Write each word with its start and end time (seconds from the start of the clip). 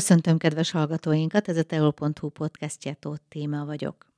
Köszöntöm 0.00 0.38
kedves 0.38 0.70
hallgatóinkat, 0.70 1.48
ez 1.48 1.56
a 1.56 1.62
teol.hu 1.62 2.28
podcastje, 2.28 2.94
Tóth 2.94 3.22
Téma 3.28 3.64
vagyok. 3.64 4.12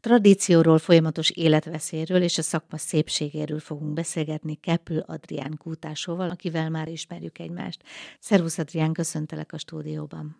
Tradícióról, 0.00 0.78
folyamatos 0.78 1.30
életveszélyről 1.30 2.22
és 2.22 2.38
a 2.38 2.42
szakma 2.42 2.78
szépségéről 2.78 3.58
fogunk 3.58 3.92
beszélgetni 3.92 4.54
Kepül 4.54 4.98
Adrián 4.98 5.56
Kútásóval, 5.56 6.30
akivel 6.30 6.70
már 6.70 6.88
ismerjük 6.88 7.38
egymást. 7.38 7.82
Szervusz 8.20 8.58
Adrián, 8.58 8.92
köszöntelek 8.92 9.52
a 9.52 9.58
stúdióban. 9.58 10.36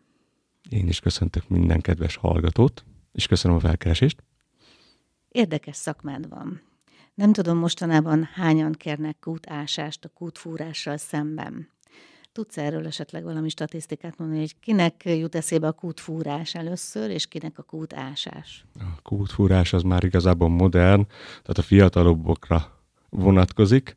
Én 0.69 0.89
is 0.89 1.01
köszöntök 1.01 1.49
minden 1.49 1.81
kedves 1.81 2.17
hallgatót, 2.17 2.85
és 3.13 3.27
köszönöm 3.27 3.57
a 3.57 3.61
felkeresést. 3.61 4.23
Érdekes 5.29 5.77
szakmád 5.77 6.29
van. 6.29 6.63
Nem 7.15 7.33
tudom 7.33 7.59
mostanában 7.59 8.29
hányan 8.33 8.73
kérnek 8.73 9.17
kútásást 9.21 10.05
a 10.05 10.09
kútfúrással 10.09 10.97
szemben. 10.97 11.73
Tudsz 12.35 12.57
erről 12.57 12.87
esetleg 12.87 13.23
valami 13.23 13.49
statisztikát 13.49 14.19
mondani, 14.19 14.41
hogy 14.41 14.59
kinek 14.61 15.03
jut 15.05 15.35
eszébe 15.35 15.67
a 15.67 15.73
kútfúrás 15.73 16.55
először, 16.55 17.11
és 17.11 17.27
kinek 17.27 17.59
a 17.59 17.63
kútásás? 17.63 18.65
A 18.79 19.03
kútfúrás 19.03 19.73
az 19.73 19.83
már 19.83 20.05
igazából 20.05 20.49
modern, 20.49 21.07
tehát 21.27 21.59
a 21.59 21.63
fiatalobbokra 21.63 22.79
vonatkozik. 23.09 23.97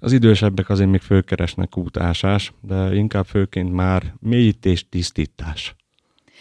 Az 0.00 0.12
idősebbek 0.12 0.68
azért 0.68 0.90
még 0.90 1.00
fölkeresnek 1.00 1.68
kútásás, 1.68 2.52
de 2.60 2.94
inkább 2.94 3.26
főként 3.26 3.72
már 3.72 4.14
mélyítés, 4.20 4.88
tisztítás. 4.88 5.74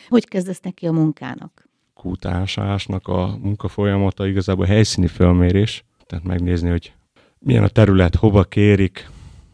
Hogy 0.09 0.27
kezdesz 0.27 0.59
neki 0.59 0.87
a 0.87 0.91
munkának? 0.91 1.69
Kútásásnak 1.93 3.07
a 3.07 3.37
munkafolyamata 3.41 4.27
igazából 4.27 4.65
helyszíni 4.65 5.07
fölmérés, 5.07 5.83
tehát 6.07 6.25
megnézni, 6.25 6.69
hogy 6.69 6.93
milyen 7.39 7.63
a 7.63 7.67
terület, 7.67 8.15
hova 8.15 8.43
kérik, 8.43 9.09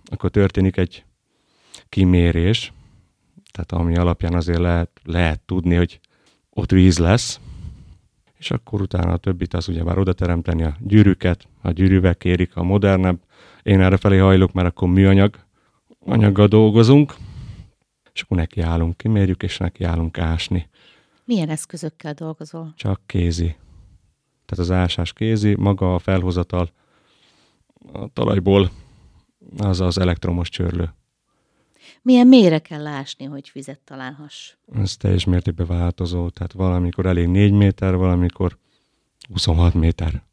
akkor 0.05 0.30
történik 0.30 0.78
egy 0.78 1.05
kimérés, 1.89 2.73
tehát 3.52 3.71
ami 3.71 3.97
alapján 3.97 4.33
azért 4.33 4.59
lehet, 4.59 4.89
lehet 5.03 5.39
tudni, 5.39 5.75
hogy 5.75 5.99
ott 6.49 6.71
víz 6.71 6.97
lesz, 6.97 7.39
és 8.38 8.52
akkor 8.52 8.81
utána 8.81 9.11
a 9.11 9.17
többit 9.17 9.53
az 9.53 9.67
ugye 9.67 9.83
már 9.83 9.97
oda 9.97 10.13
teremteni 10.13 10.63
a 10.63 10.77
gyűrűket, 10.80 11.47
a 11.61 11.71
gyűrűvel 11.71 12.15
kérik 12.15 12.55
a 12.55 12.63
modernebb. 12.63 13.19
Én 13.63 13.81
erre 13.81 13.97
felé 13.97 14.17
hajlok, 14.17 14.53
mert 14.53 14.67
akkor 14.67 14.88
műanyag 14.88 15.39
anyaggal 16.05 16.47
dolgozunk, 16.47 17.15
és 18.13 18.21
akkor 18.21 18.38
nekiállunk, 18.38 18.97
kimérjük, 18.97 19.43
és 19.43 19.58
nekiállunk 19.58 20.17
ásni. 20.17 20.69
Milyen 21.25 21.49
eszközökkel 21.49 22.13
dolgozol? 22.13 22.73
Csak 22.75 23.02
kézi. 23.05 23.55
Tehát 24.45 24.65
az 24.65 24.71
ásás 24.71 25.13
kézi, 25.13 25.55
maga 25.55 25.93
a 25.93 25.99
felhozatal 25.99 26.69
a 27.93 28.08
talajból 28.13 28.71
az 29.58 29.81
az 29.81 29.97
elektromos 29.97 30.49
csörlő. 30.49 30.93
Milyen 32.08 32.27
mélyre 32.27 32.59
kell 32.59 32.88
ásni, 32.88 33.25
hogy 33.25 33.50
vizet 33.53 33.80
találhass? 33.80 34.53
Ez 34.73 34.97
teljes 34.97 35.25
mértékben 35.25 35.67
változó, 35.67 36.30
tehát 36.30 36.52
valamikor 36.52 37.05
elég 37.05 37.27
4 37.27 37.52
méter, 37.52 37.95
valamikor 37.95 38.58
26 39.30 39.73
méter. 39.73 40.23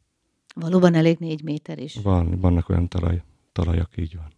Valóban 0.55 0.93
elég 0.93 1.17
4 1.19 1.43
méter 1.43 1.79
is. 1.79 1.95
Van, 2.03 2.39
vannak 2.39 2.69
olyan 2.69 2.87
talaj, 2.87 3.23
talajak, 3.51 3.97
így 3.97 4.15
van. 4.15 4.33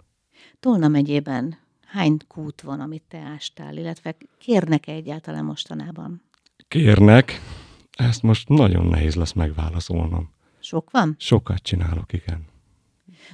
Tolna 0.59 0.88
megyében 0.88 1.57
hány 1.85 2.17
kút 2.27 2.61
van, 2.61 2.79
amit 2.79 3.03
te 3.07 3.17
ástál, 3.17 3.78
illetve 3.78 4.16
kérnek-e 4.38 4.91
egyáltalán 4.91 5.45
mostanában? 5.45 6.22
Kérnek, 6.67 7.41
ezt 7.91 8.22
most 8.22 8.50
nagyon 8.50 8.85
nehéz 8.85 9.16
lesz 9.16 9.33
megválaszolnom. 9.33 10.31
Sok 10.59 10.91
van? 10.91 11.16
Sokat 11.19 11.62
csinálok, 11.62 12.13
igen. 12.13 12.45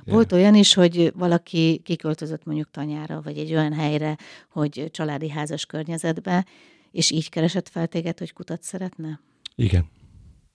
Volt 0.06 0.32
olyan 0.32 0.56
is, 0.56 0.74
hogy 0.74 1.12
valaki 1.16 1.82
kiköltözött 1.84 2.46
mondjuk 2.46 2.72
tanyára, 2.72 3.22
vagy 3.22 3.38
egy 3.38 3.54
olyan 3.54 3.74
helyre, 3.74 4.18
hogy 4.50 4.90
családi 4.92 5.30
házas 5.30 5.66
környezetbe, 5.66 6.46
és 6.92 7.12
így 7.12 7.30
keresett 7.30 7.70
fel 7.70 7.88
téged, 7.88 8.18
hogy 8.18 8.34
kutat 8.34 8.64
szeretne? 8.64 9.20
Igen. 9.56 9.86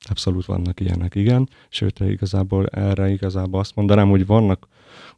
Abszolút 0.08 0.44
vannak 0.44 0.80
ilyenek, 0.80 1.14
igen. 1.14 1.48
Sőt, 1.68 2.00
igazából 2.00 2.66
erre 2.66 3.10
igazából 3.10 3.60
azt 3.60 3.74
mondanám, 3.74 4.08
hogy 4.08 4.26
vannak, 4.26 4.68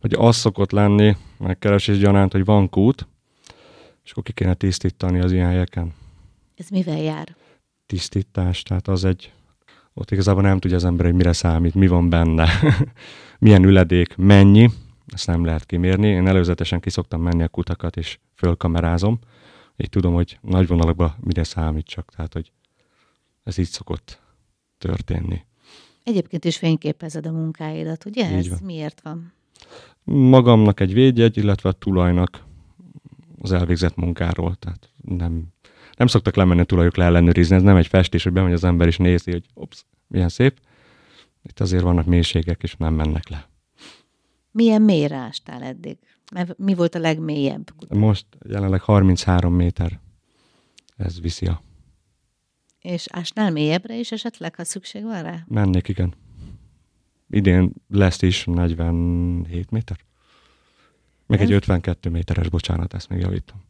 hogy 0.01 0.13
az 0.13 0.37
szokott 0.37 0.71
lenni, 0.71 1.17
megkeresés 1.39 1.99
gyanánt, 1.99 2.33
hogy 2.33 2.45
van 2.45 2.69
kút, 2.69 3.09
és 4.05 4.11
akkor 4.11 4.23
ki 4.23 4.33
kéne 4.33 4.55
tisztítani 4.55 5.21
az 5.21 5.33
ilyen 5.33 5.49
helyeken. 5.49 5.95
Ez 6.57 6.69
mivel 6.69 6.99
jár? 6.99 7.37
Tisztítás, 7.87 8.63
tehát 8.63 8.89
az 8.89 9.05
egy, 9.05 9.33
ott 9.95 10.11
igazából 10.11 10.43
nem 10.43 10.59
tudja 10.59 10.77
az 10.77 10.85
ember, 10.85 11.07
hogy 11.07 11.15
mire 11.15 11.33
számít, 11.33 11.75
mi 11.75 11.87
van 11.87 12.09
benne, 12.09 12.49
milyen 13.41 13.65
üledék, 13.65 14.17
mennyi, 14.17 14.71
ezt 15.07 15.27
nem 15.27 15.45
lehet 15.45 15.67
kimérni. 15.67 16.07
Én 16.09 16.27
előzetesen 16.27 16.81
kiszoktam 16.81 17.23
menni 17.23 17.43
a 17.43 17.49
kutakat, 17.49 17.97
és 17.97 18.19
fölkamerázom, 18.35 19.19
így 19.77 19.89
tudom, 19.89 20.15
hogy 20.15 20.39
nagy 20.43 20.67
vonalakban 20.67 21.15
mire 21.21 21.45
számít 21.45 21.87
csak, 21.87 22.11
tehát 22.17 22.33
hogy 22.33 22.53
ez 23.45 23.59
így 23.59 23.69
szokott 23.69 24.21
történni. 24.79 25.45
Egyébként 26.05 26.45
is 26.45 26.57
fényképezed 26.57 27.27
a 27.27 27.33
munkáidat, 27.33 28.05
ugye? 28.05 28.31
Így 28.31 28.37
Ez 28.37 28.49
van. 28.49 28.59
miért 28.63 29.01
van? 29.01 29.33
Magamnak 30.05 30.81
egy 30.81 30.93
védjegy, 30.93 31.37
illetve 31.37 31.69
a 31.69 31.73
tulajnak 31.73 32.45
az 33.41 33.53
elvégzett 33.53 33.97
munkáról, 33.97 34.55
tehát 34.55 34.91
nem, 35.05 35.47
nem 35.97 36.07
szoktak 36.07 36.35
lemenni 36.35 36.61
a 36.61 36.65
tulajok 36.65 36.97
leellenőrizni, 36.97 37.57
ez 37.57 37.63
nem 37.63 37.77
egy 37.77 37.87
festés, 37.87 38.23
hogy 38.23 38.33
bemegy 38.33 38.53
az 38.53 38.65
ember 38.65 38.87
és 38.87 38.97
nézi, 38.97 39.31
hogy 39.31 39.45
ops, 39.55 39.85
milyen 40.07 40.29
szép. 40.29 40.61
Itt 41.43 41.61
azért 41.61 41.83
vannak 41.83 42.07
mélységek, 42.07 42.63
és 42.63 42.77
nem 42.77 42.95
mennek 42.95 43.29
le. 43.29 43.49
Milyen 44.51 44.83
mélyre 44.83 45.17
ástál 45.17 45.63
eddig? 45.63 45.99
Mert 46.33 46.59
Mi 46.59 46.75
volt 46.75 46.95
a 46.95 46.99
legmélyebb? 46.99 47.71
Most 47.89 48.27
jelenleg 48.49 48.81
33 48.81 49.55
méter 49.55 50.01
ez 50.97 51.21
viszi 51.21 51.47
a 51.47 51.63
És 52.81 53.07
ásnál 53.11 53.51
mélyebbre 53.51 53.99
is 53.99 54.13
esetleg, 54.13 54.55
ha 54.55 54.65
szükség 54.65 55.03
van 55.03 55.23
rá? 55.23 55.45
Mennék, 55.49 55.89
igen. 55.89 56.15
Idén 57.31 57.73
lesz 57.89 58.23
is 58.23 58.45
47 58.45 59.71
méter. 59.71 59.99
Meg 61.27 61.41
egy 61.41 61.49
Nem? 61.49 61.57
52 61.57 62.11
méteres, 62.11 62.49
bocsánat, 62.49 62.95
ezt 62.95 63.09
még 63.09 63.21
javítom. 63.21 63.63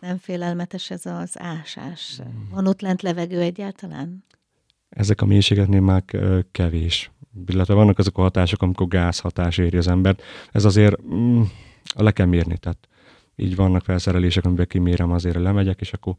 Nem 0.00 0.18
félelmetes 0.18 0.90
ez 0.90 1.06
az 1.06 1.40
ásás? 1.40 2.20
Van 2.50 2.66
ott 2.66 2.80
lent 2.80 3.02
levegő 3.02 3.40
egyáltalán? 3.40 4.24
Ezek 4.88 5.20
a 5.20 5.26
mélységeknél 5.26 5.80
már 5.80 6.04
kevés. 6.50 7.10
Illetve 7.46 7.74
vannak 7.74 7.98
azok 7.98 8.18
a 8.18 8.22
hatások, 8.22 8.62
amikor 8.62 8.88
gázhatás 8.88 9.58
éri 9.58 9.76
az 9.76 9.88
embert. 9.88 10.22
Ez 10.52 10.64
azért 10.64 11.02
mm, 11.02 11.42
le 11.94 12.10
kell 12.10 12.26
mérni. 12.26 12.58
Tehát 12.58 12.88
így 13.36 13.56
vannak 13.56 13.84
felszerelések, 13.84 14.44
amiben 14.44 14.66
kimérem, 14.66 15.10
azért 15.10 15.36
lemegyek, 15.36 15.80
és 15.80 15.92
akkor 15.92 16.14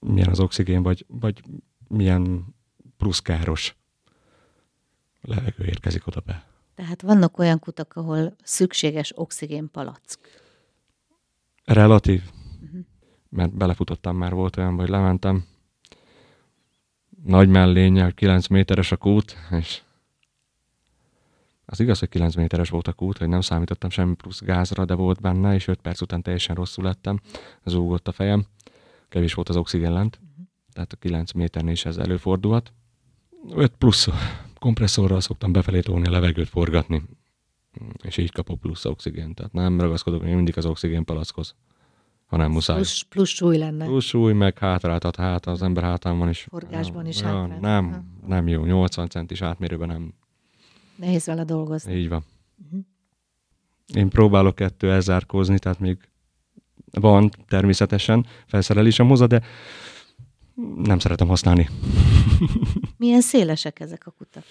milyen 0.00 0.28
az 0.28 0.40
oxigén, 0.40 0.82
vagy, 0.82 1.04
vagy 1.08 1.42
milyen 1.88 2.54
plusz 2.96 3.20
káros 3.20 3.76
levegő 5.20 5.64
érkezik 5.64 6.06
oda 6.06 6.20
be. 6.26 6.46
Tehát 6.74 7.02
vannak 7.02 7.38
olyan 7.38 7.58
kutak, 7.58 7.96
ahol 7.96 8.36
szükséges 8.42 9.12
oxigénpalack. 9.14 10.18
Relatív. 11.64 12.22
Mert 13.28 13.56
belefutottam 13.56 14.16
már, 14.16 14.32
volt 14.32 14.56
olyan, 14.56 14.74
hogy 14.74 14.88
lementem. 14.88 15.44
Nagy 17.24 17.48
mellényel, 17.48 18.12
9 18.12 18.46
méteres 18.46 18.92
a 18.92 18.96
kút, 18.96 19.36
és 19.50 19.82
az 21.66 21.80
igaz, 21.80 21.98
hogy 21.98 22.08
9 22.08 22.34
méteres 22.34 22.70
volt 22.70 22.88
a 22.88 22.92
kút, 22.92 23.18
hogy 23.18 23.28
nem 23.28 23.40
számítottam 23.40 23.90
semmi 23.90 24.14
plusz 24.14 24.40
gázra, 24.40 24.84
de 24.84 24.94
volt 24.94 25.20
benne, 25.20 25.54
és 25.54 25.68
5 25.68 25.80
perc 25.80 26.00
után 26.00 26.22
teljesen 26.22 26.54
rosszul 26.54 26.84
lettem. 26.84 27.20
Zúgott 27.64 28.08
a 28.08 28.12
fejem. 28.12 28.46
Kevés 29.08 29.34
volt 29.34 29.48
az 29.48 29.56
oxigén 29.56 29.92
lent. 29.92 30.20
Tehát 30.72 30.92
a 30.92 30.96
9 30.96 31.32
méternél 31.32 31.72
is 31.72 31.84
ez 31.84 31.96
előfordulhat. 31.96 32.72
5 33.54 33.72
plusz 33.76 34.08
kompresszorral 34.58 35.20
szoktam 35.20 35.52
befelé 35.52 35.80
tolni 35.80 36.06
a 36.06 36.10
levegőt 36.10 36.48
forgatni, 36.48 37.02
és 38.02 38.16
így 38.16 38.32
kapok 38.32 38.60
plusz 38.60 38.84
oxigént. 38.84 39.34
Tehát 39.34 39.52
nem 39.52 39.80
ragaszkodok 39.80 40.22
még 40.22 40.34
mindig 40.34 40.58
az 40.58 40.66
oxigén 40.66 41.04
palackhoz, 41.04 41.54
hanem 42.26 42.50
muszáj. 42.50 42.76
Plusz, 42.76 43.02
plusz 43.02 43.28
súly 43.28 43.58
lenne. 43.58 43.84
Plusz 43.84 44.04
súly, 44.04 44.32
meg 44.32 44.58
hátráltat 44.58 45.16
hát, 45.16 45.46
az 45.46 45.62
ember 45.62 45.82
hátán 45.82 46.18
van 46.18 46.28
is. 46.28 46.46
Forgásban 46.50 47.06
is 47.06 47.20
ja, 47.20 47.26
hátráltat. 47.26 47.60
Nem, 47.60 48.04
nem 48.26 48.48
jó, 48.48 48.64
80 48.64 49.08
centis 49.08 49.42
átmérőben 49.42 49.88
nem. 49.88 50.14
Nehéz 50.96 51.26
vele 51.26 51.44
dolgozni. 51.44 51.94
Így 51.94 52.08
van. 52.08 52.24
Mhm. 52.70 52.78
Én 53.94 54.08
próbálok 54.08 54.60
ettől 54.60 54.90
elzárkózni, 54.90 55.58
tehát 55.58 55.78
még 55.78 55.98
van 56.90 57.30
természetesen 57.48 58.26
felszerelésem 58.46 59.08
hozzá, 59.08 59.26
de 59.26 59.42
nem 60.76 60.98
szeretem 60.98 61.28
használni. 61.28 61.68
Milyen 62.96 63.20
szélesek 63.20 63.80
ezek 63.80 64.06
a 64.06 64.10
kutak? 64.10 64.44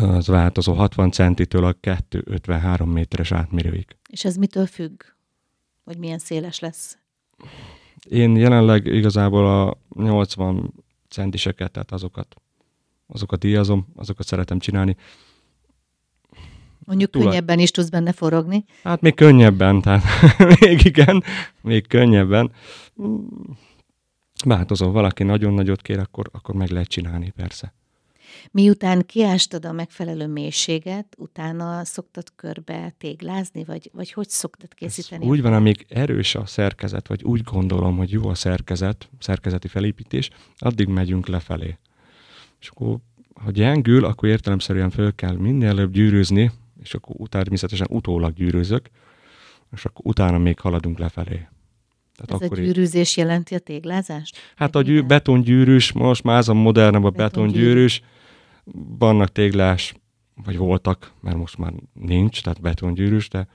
Az 0.00 0.26
változó 0.26 0.72
60 0.72 1.10
centitől 1.10 1.64
a 1.64 1.72
253 1.72 2.90
méteres 2.90 3.32
átmérőig. 3.32 3.96
És 4.08 4.24
ez 4.24 4.36
mitől 4.36 4.66
függ? 4.66 5.02
Hogy 5.84 5.98
milyen 5.98 6.18
széles 6.18 6.58
lesz? 6.58 6.98
Én 8.08 8.36
jelenleg 8.36 8.86
igazából 8.86 9.46
a 9.46 9.78
80 10.02 10.74
centiseket, 11.08 11.72
tehát 11.72 11.92
azokat, 11.92 12.34
azokat 13.06 13.38
díjazom, 13.38 13.86
azokat 13.96 14.26
szeretem 14.26 14.58
csinálni. 14.58 14.96
Mondjuk 16.78 17.10
Tulaj- 17.10 17.28
könnyebben 17.28 17.58
is 17.58 17.70
tudsz 17.70 17.88
benne 17.88 18.12
forogni. 18.12 18.64
Hát 18.82 19.00
még 19.00 19.14
könnyebben, 19.14 19.80
tehát 19.80 20.02
még 20.60 20.84
igen, 20.84 21.22
még 21.60 21.86
könnyebben. 21.86 22.52
Változó, 24.44 24.90
valaki 24.90 25.22
nagyon 25.22 25.54
nagyot 25.54 25.82
kér, 25.82 25.98
akkor, 25.98 26.30
akkor 26.32 26.54
meg 26.54 26.70
lehet 26.70 26.88
csinálni, 26.88 27.30
persze. 27.36 27.74
Miután 28.50 29.06
kiástad 29.06 29.64
a 29.64 29.72
megfelelő 29.72 30.26
mélységet, 30.26 31.14
utána 31.18 31.84
szoktad 31.84 32.28
körbe 32.36 32.94
téglázni, 32.98 33.64
vagy, 33.64 33.90
vagy 33.92 34.12
hogy 34.12 34.28
szoktad 34.28 34.74
készíteni? 34.74 35.24
Ez 35.24 35.30
úgy 35.30 35.42
van, 35.42 35.52
amíg 35.52 35.86
erős 35.88 36.34
a 36.34 36.46
szerkezet, 36.46 37.08
vagy 37.08 37.24
úgy 37.24 37.42
gondolom, 37.42 37.96
hogy 37.96 38.10
jó 38.10 38.28
a 38.28 38.34
szerkezet, 38.34 39.08
szerkezeti 39.18 39.68
felépítés, 39.68 40.30
addig 40.56 40.88
megyünk 40.88 41.26
lefelé. 41.26 41.78
És 42.64 42.70
akkor, 42.70 42.96
ha 43.34 43.50
gyengül, 43.50 44.04
akkor 44.04 44.28
értelemszerűen 44.28 44.90
föl 44.90 45.14
kell 45.14 45.36
minél 45.36 45.68
előbb 45.68 45.92
gyűrűzni, 45.92 46.50
és 46.82 46.94
akkor 46.94 47.14
utána 47.18 47.42
természetesen 47.42 47.86
utólag 47.90 48.34
gyűrűzök, 48.34 48.90
és 49.72 49.84
akkor 49.84 50.06
utána 50.06 50.38
még 50.38 50.58
haladunk 50.58 50.98
lefelé. 50.98 51.48
Ez 52.16 52.30
a 52.30 52.34
akkor 52.34 52.58
így- 52.58 52.64
gyűrűzés 52.64 53.16
jelenti 53.16 53.54
a 53.54 53.58
téglázást? 53.58 54.36
Hát 54.56 54.74
a 54.74 54.82
gyű, 54.82 55.02
betongyűrűs, 55.02 55.92
most 55.92 56.22
már 56.22 56.38
ez 56.38 56.48
a 56.48 56.54
modernebb 56.54 57.04
a 57.04 57.10
Betongyűrű. 57.10 57.52
betongyűrűs, 57.58 58.02
vannak 58.98 59.32
téglás, 59.32 59.94
vagy 60.44 60.56
voltak, 60.56 61.12
mert 61.20 61.36
most 61.36 61.58
már 61.58 61.72
nincs, 61.92 62.42
tehát 62.42 62.60
betongyűrűs, 62.60 63.28
de 63.28 63.48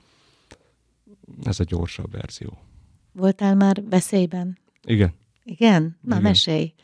ez 1.44 1.60
a 1.60 1.64
gyorsabb 1.64 2.10
verzió. 2.12 2.58
Voltál 3.12 3.54
már 3.54 3.82
veszélyben? 3.88 4.58
Igen. 4.84 5.12
Igen? 5.44 5.82
Na, 6.00 6.10
Igen. 6.16 6.22
mesélj. 6.22 6.72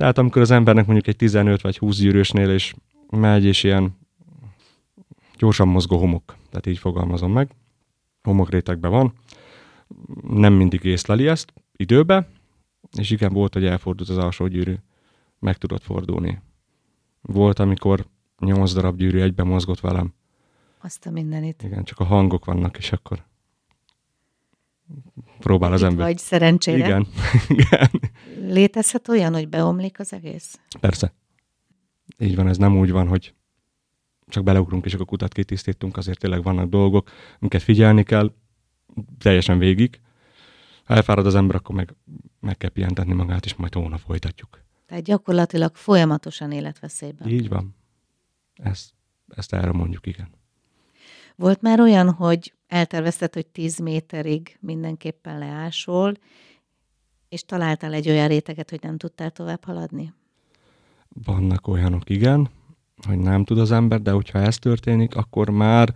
Tehát 0.00 0.18
amikor 0.18 0.42
az 0.42 0.50
embernek 0.50 0.84
mondjuk 0.86 1.06
egy 1.06 1.16
15 1.16 1.60
vagy 1.60 1.78
20 1.78 1.98
gyűrűsnél 1.98 2.50
és 2.50 2.74
megy, 3.10 3.44
és 3.44 3.62
ilyen 3.62 3.96
gyorsan 5.38 5.68
mozgó 5.68 5.98
homok, 5.98 6.36
tehát 6.50 6.66
így 6.66 6.78
fogalmazom 6.78 7.32
meg, 7.32 7.50
homokrétegben 8.22 8.90
van, 8.90 9.12
nem 10.28 10.52
mindig 10.52 10.84
észleli 10.84 11.28
ezt 11.28 11.52
időbe, 11.76 12.28
és 12.98 13.10
igen, 13.10 13.32
volt, 13.32 13.52
hogy 13.54 13.64
elfordult 13.64 14.08
az 14.08 14.18
alsó 14.18 14.46
gyűrű, 14.46 14.74
meg 15.38 15.56
tudott 15.56 15.82
fordulni. 15.82 16.40
Volt, 17.20 17.58
amikor 17.58 18.06
8 18.38 18.72
darab 18.72 18.96
gyűrű 18.96 19.20
egyben 19.20 19.46
mozgott 19.46 19.80
velem. 19.80 20.14
Azt 20.78 21.06
a 21.06 21.10
mindenit. 21.10 21.62
Igen, 21.62 21.84
csak 21.84 21.98
a 21.98 22.04
hangok 22.04 22.44
vannak, 22.44 22.78
és 22.78 22.92
akkor 22.92 23.24
próbál 25.38 25.72
az 25.72 25.80
Itt 25.80 25.86
ember. 25.86 26.06
vagy 26.06 26.18
szerencsére. 26.18 26.76
Igen, 26.86 27.06
igen. 27.48 27.90
Létezhet 28.40 29.08
olyan, 29.08 29.32
hogy 29.32 29.48
beomlik 29.48 29.98
az 29.98 30.12
egész? 30.12 30.58
Persze. 30.80 31.12
Így 32.18 32.36
van, 32.36 32.48
ez 32.48 32.56
nem 32.56 32.78
úgy 32.78 32.90
van, 32.90 33.08
hogy 33.08 33.34
csak 34.28 34.44
beleugrunk 34.44 34.84
és 34.84 34.94
akkor 34.94 35.06
kutat 35.06 35.32
kitisztítunk, 35.32 35.96
azért 35.96 36.18
tényleg 36.18 36.42
vannak 36.42 36.68
dolgok, 36.68 37.10
amiket 37.40 37.62
figyelni 37.62 38.02
kell, 38.02 38.32
teljesen 39.18 39.58
végig. 39.58 40.00
Ha 40.84 40.94
elfárad 40.94 41.26
az 41.26 41.34
ember, 41.34 41.56
akkor 41.56 41.74
meg, 41.74 41.94
meg 42.40 42.56
kell 42.56 42.70
pihentetni 42.70 43.12
magát, 43.12 43.44
és 43.44 43.54
majd 43.54 43.74
holnap 43.74 44.00
folytatjuk. 44.00 44.60
Tehát 44.86 45.04
gyakorlatilag 45.04 45.74
folyamatosan 45.74 46.52
életveszélyben. 46.52 47.28
Így 47.28 47.48
van. 47.48 47.76
Ezt, 48.54 48.90
ezt 49.28 49.52
erre 49.52 49.72
mondjuk, 49.72 50.06
igen. 50.06 50.28
Volt 51.36 51.60
már 51.62 51.80
olyan, 51.80 52.10
hogy 52.10 52.54
eltervezted, 52.70 53.34
hogy 53.34 53.46
10 53.46 53.78
méterig 53.78 54.58
mindenképpen 54.60 55.38
leásol, 55.38 56.14
és 57.28 57.44
találtál 57.44 57.92
egy 57.92 58.08
olyan 58.08 58.28
réteget, 58.28 58.70
hogy 58.70 58.82
nem 58.82 58.96
tudtál 58.96 59.30
tovább 59.30 59.64
haladni? 59.64 60.12
Vannak 61.24 61.68
olyanok, 61.68 62.10
igen, 62.10 62.48
hogy 63.06 63.18
nem 63.18 63.44
tud 63.44 63.58
az 63.58 63.70
ember, 63.70 64.00
de 64.02 64.10
hogyha 64.10 64.38
ez 64.38 64.58
történik, 64.58 65.16
akkor 65.16 65.50
már 65.50 65.94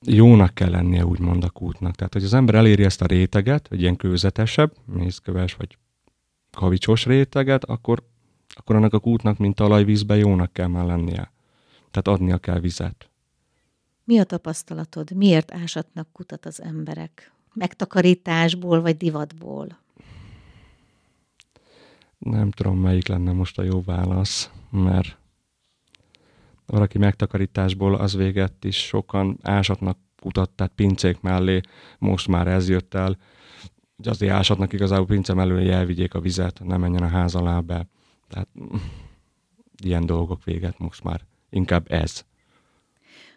jónak 0.00 0.54
kell 0.54 0.70
lennie 0.70 1.06
úgymond 1.06 1.44
a 1.44 1.50
kútnak. 1.50 1.94
Tehát, 1.94 2.12
hogy 2.12 2.24
az 2.24 2.34
ember 2.34 2.54
eléri 2.54 2.84
ezt 2.84 3.02
a 3.02 3.06
réteget, 3.06 3.68
egy 3.70 3.80
ilyen 3.80 3.96
kőzetesebb, 3.96 4.72
mészköves 4.84 5.54
vagy 5.54 5.78
kavicsos 6.50 7.04
réteget, 7.06 7.64
akkor, 7.64 8.02
akkor 8.48 8.76
annak 8.76 8.94
a 8.94 8.98
kútnak, 8.98 9.38
mint 9.38 9.54
talajvízben 9.54 10.16
jónak 10.16 10.52
kell 10.52 10.66
már 10.66 10.84
lennie. 10.84 11.32
Tehát 11.90 12.20
adnia 12.20 12.38
kell 12.38 12.60
vizet. 12.60 13.10
Mi 14.06 14.18
a 14.18 14.24
tapasztalatod? 14.24 15.10
Miért 15.10 15.52
ásatnak 15.52 16.08
kutat 16.12 16.46
az 16.46 16.62
emberek? 16.62 17.32
Megtakarításból 17.54 18.80
vagy 18.80 18.96
divatból? 18.96 19.78
Nem 22.18 22.50
tudom, 22.50 22.78
melyik 22.78 23.08
lenne 23.08 23.32
most 23.32 23.58
a 23.58 23.62
jó 23.62 23.82
válasz, 23.82 24.50
mert 24.70 25.18
valaki 26.66 26.98
megtakarításból 26.98 27.94
az 27.94 28.14
véget 28.14 28.64
is 28.64 28.76
sokan 28.76 29.38
ásatnak 29.42 29.98
kutat, 30.20 30.50
tehát 30.50 30.72
pincék 30.74 31.20
mellé, 31.20 31.60
most 31.98 32.28
már 32.28 32.46
ez 32.46 32.68
jött 32.68 32.94
el, 32.94 33.16
hogy 33.96 34.08
azért 34.08 34.32
ásatnak 34.32 34.72
igazából 34.72 35.06
pince 35.06 35.34
mellé, 35.34 35.70
elvigyék 35.70 36.14
a 36.14 36.20
vizet, 36.20 36.64
ne 36.64 36.76
menjen 36.76 37.02
a 37.02 37.08
ház 37.08 37.34
alá 37.34 37.60
be. 37.60 37.86
Tehát 38.28 38.48
ilyen 39.82 40.06
dolgok 40.06 40.44
véget 40.44 40.78
most 40.78 41.02
már. 41.02 41.20
Inkább 41.50 41.92
ez. 41.92 42.24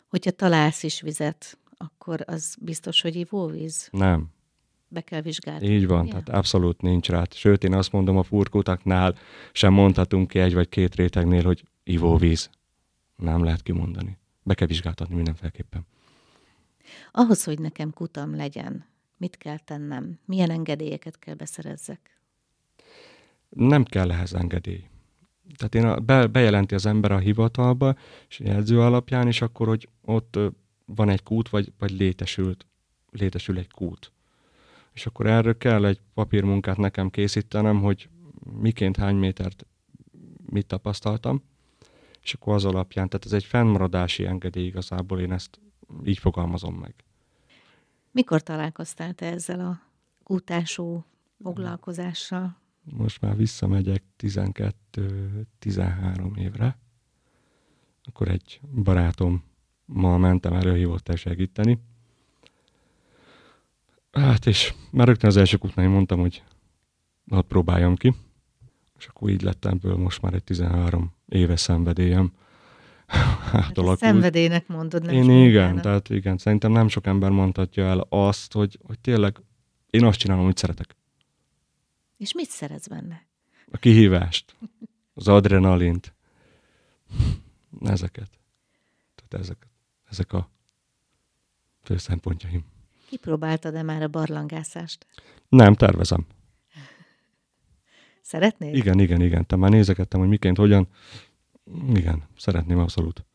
Hogyha 0.09 0.31
találsz 0.31 0.83
is 0.83 1.01
vizet, 1.01 1.57
akkor 1.77 2.23
az 2.27 2.55
biztos, 2.61 3.01
hogy 3.01 3.15
ivóvíz? 3.15 3.89
Nem. 3.91 4.29
Be 4.87 5.01
kell 5.01 5.21
vizsgálni. 5.21 5.67
Így 5.67 5.87
van, 5.87 6.01
ugye? 6.01 6.09
tehát 6.09 6.29
abszolút 6.29 6.81
nincs 6.81 7.09
rá. 7.09 7.23
Sőt, 7.31 7.63
én 7.63 7.73
azt 7.73 7.91
mondom, 7.91 8.17
a 8.17 8.23
furkutaknál 8.23 9.15
sem 9.51 9.73
mondhatunk 9.73 10.27
ki 10.27 10.39
egy 10.39 10.53
vagy 10.53 10.69
két 10.69 10.95
rétegnél, 10.95 11.43
hogy 11.43 11.63
ivóvíz. 11.83 12.49
Nem 13.15 13.43
lehet 13.43 13.61
kimondani. 13.61 14.17
Be 14.43 14.53
kell 14.53 14.67
vizsgáltatni 14.67 15.15
mindenféleképpen. 15.15 15.85
Ahhoz, 17.11 17.43
hogy 17.43 17.59
nekem 17.59 17.91
kutam 17.91 18.35
legyen, 18.35 18.85
mit 19.17 19.37
kell 19.37 19.57
tennem? 19.57 20.19
Milyen 20.25 20.49
engedélyeket 20.49 21.19
kell 21.19 21.35
beszerezzek? 21.35 22.19
Nem 23.49 23.83
kell 23.83 24.11
ehhez 24.11 24.33
engedély. 24.33 24.83
Tehát 25.55 25.75
én 25.75 25.85
a, 25.85 25.99
be, 25.99 26.27
bejelenti 26.27 26.75
az 26.75 26.85
ember 26.85 27.11
a 27.11 27.17
hivatalba, 27.17 27.95
és 28.29 28.39
jelző 28.39 28.81
alapján, 28.81 29.27
és 29.27 29.41
akkor, 29.41 29.67
hogy 29.67 29.89
ott 30.01 30.39
van 30.85 31.09
egy 31.09 31.23
kút, 31.23 31.49
vagy, 31.49 31.71
vagy 31.79 31.91
létesült, 31.91 32.65
létesül 33.11 33.57
egy 33.57 33.71
kút. 33.71 34.11
És 34.93 35.05
akkor 35.05 35.27
erről 35.27 35.57
kell 35.57 35.85
egy 35.85 35.99
papírmunkát 36.13 36.77
nekem 36.77 37.09
készítenem, 37.09 37.81
hogy 37.81 38.09
miként 38.59 38.97
hány 38.97 39.15
métert 39.15 39.65
mit 40.45 40.65
tapasztaltam, 40.65 41.43
és 42.21 42.33
akkor 42.33 42.53
az 42.53 42.65
alapján, 42.65 43.09
tehát 43.09 43.25
ez 43.25 43.33
egy 43.33 43.43
fennmaradási 43.43 44.25
engedély 44.25 44.65
igazából, 44.65 45.19
én 45.19 45.31
ezt 45.31 45.59
így 46.05 46.17
fogalmazom 46.17 46.75
meg. 46.75 46.93
Mikor 48.11 48.41
találkoztál 48.43 49.13
te 49.13 49.25
ezzel 49.25 49.59
a 49.59 49.81
kútású 50.23 51.05
foglalkozással? 51.43 52.57
Most 52.91 53.21
már 53.21 53.37
visszamegyek 53.37 54.03
12-13 54.19 56.37
évre, 56.37 56.77
akkor 58.03 58.27
egy 58.27 58.59
barátommal 58.83 60.17
mentem 60.17 60.53
előhívott 60.53 61.09
el 61.09 61.15
segíteni. 61.15 61.79
Hát 64.11 64.45
és 64.45 64.73
már 64.91 65.07
rögtön 65.07 65.29
az 65.29 65.37
első 65.37 65.57
kutnál 65.57 65.89
mondtam, 65.89 66.19
hogy 66.19 66.43
hadd 67.29 67.47
próbáljam 67.47 67.95
ki, 67.95 68.15
és 68.97 69.05
akkor 69.05 69.29
így 69.29 69.41
lett 69.41 69.65
ebből 69.65 69.95
most 69.95 70.21
már 70.21 70.33
egy 70.33 70.43
13 70.43 71.13
éves 71.25 71.59
szenvedélyem. 71.59 72.31
Hát 73.09 73.53
ezt 73.53 73.69
Átalakult. 73.69 73.99
szenvedélynek 73.99 74.67
mondod, 74.67 75.03
nem 75.03 75.13
Én 75.13 75.23
igen, 75.23 75.35
munkának. 75.35 75.81
tehát 75.81 76.09
igen, 76.09 76.37
szerintem 76.37 76.71
nem 76.71 76.87
sok 76.87 77.07
ember 77.07 77.29
mondhatja 77.29 77.85
el 77.85 78.05
azt, 78.09 78.53
hogy, 78.53 78.79
hogy 78.83 78.99
tényleg 78.99 79.41
én 79.89 80.05
azt 80.05 80.19
csinálom, 80.19 80.43
amit 80.43 80.57
szeretek. 80.57 80.95
És 82.19 82.33
mit 82.33 82.49
szeretsz 82.49 82.87
benne? 82.87 83.27
a 83.71 83.77
kihívást, 83.77 84.55
az 85.13 85.27
adrenalint, 85.27 86.13
ezeket. 87.81 88.29
Tehát 89.15 89.45
ezek, 89.45 89.67
ezek 90.09 90.33
a 90.33 90.49
fő 91.83 91.97
szempontjaim. 91.97 92.65
Kipróbáltad-e 93.07 93.81
már 93.81 94.01
a 94.01 94.07
barlangászást? 94.07 95.05
Nem, 95.49 95.73
tervezem. 95.73 96.25
Szeretnéd? 98.21 98.75
Igen, 98.75 98.99
igen, 98.99 99.21
igen. 99.21 99.45
Te 99.45 99.55
már 99.55 99.69
nézegettem, 99.69 100.19
hogy 100.19 100.29
miként, 100.29 100.57
hogyan. 100.57 100.87
Igen, 101.93 102.23
szeretném 102.37 102.77
abszolút. 102.77 103.25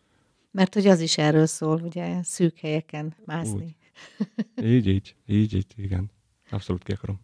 Mert 0.51 0.75
hogy 0.75 0.87
az 0.87 1.01
is 1.01 1.19
erről 1.19 1.47
szól, 1.47 1.81
ugye, 1.81 2.23
szűk 2.23 2.59
helyeken 2.59 3.15
mászni. 3.25 3.77
Így, 4.63 4.87
így, 4.87 5.15
így, 5.27 5.55
így, 5.55 5.73
igen. 5.77 6.11
Abszolút 6.55 6.83
ki 6.83 6.93
akarom. 6.93 7.21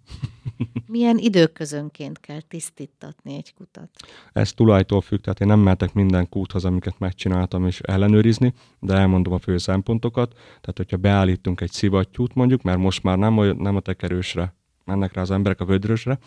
Milyen 0.87 1.19
időközönként 1.19 2.21
kell 2.21 2.41
tisztítatni 2.41 3.35
egy 3.35 3.55
kutat? 3.55 3.91
Ez 4.33 4.53
tulajtól 4.53 5.01
függ, 5.01 5.21
tehát 5.21 5.41
én 5.41 5.47
nem 5.47 5.59
mehetek 5.59 5.93
minden 5.93 6.29
kúthoz, 6.29 6.65
amiket 6.65 6.99
megcsináltam, 6.99 7.67
és 7.67 7.81
ellenőrizni, 7.81 8.55
de 8.79 8.95
elmondom 8.95 9.33
a 9.33 9.39
fő 9.39 9.59
szempontokat. 9.59 10.33
Tehát, 10.33 10.77
hogyha 10.77 10.97
beállítunk 10.97 11.61
egy 11.61 11.73
szivattyút 11.73 12.35
mondjuk, 12.35 12.63
mert 12.63 12.79
most 12.79 13.03
már 13.03 13.19
nem, 13.19 13.35
nem 13.57 13.77
a 13.77 13.81
tekerősre 13.81 14.55
mennek 14.85 15.13
rá 15.13 15.21
az 15.21 15.31
emberek 15.31 15.61
a 15.61 15.65
vödrösre, 15.65 16.19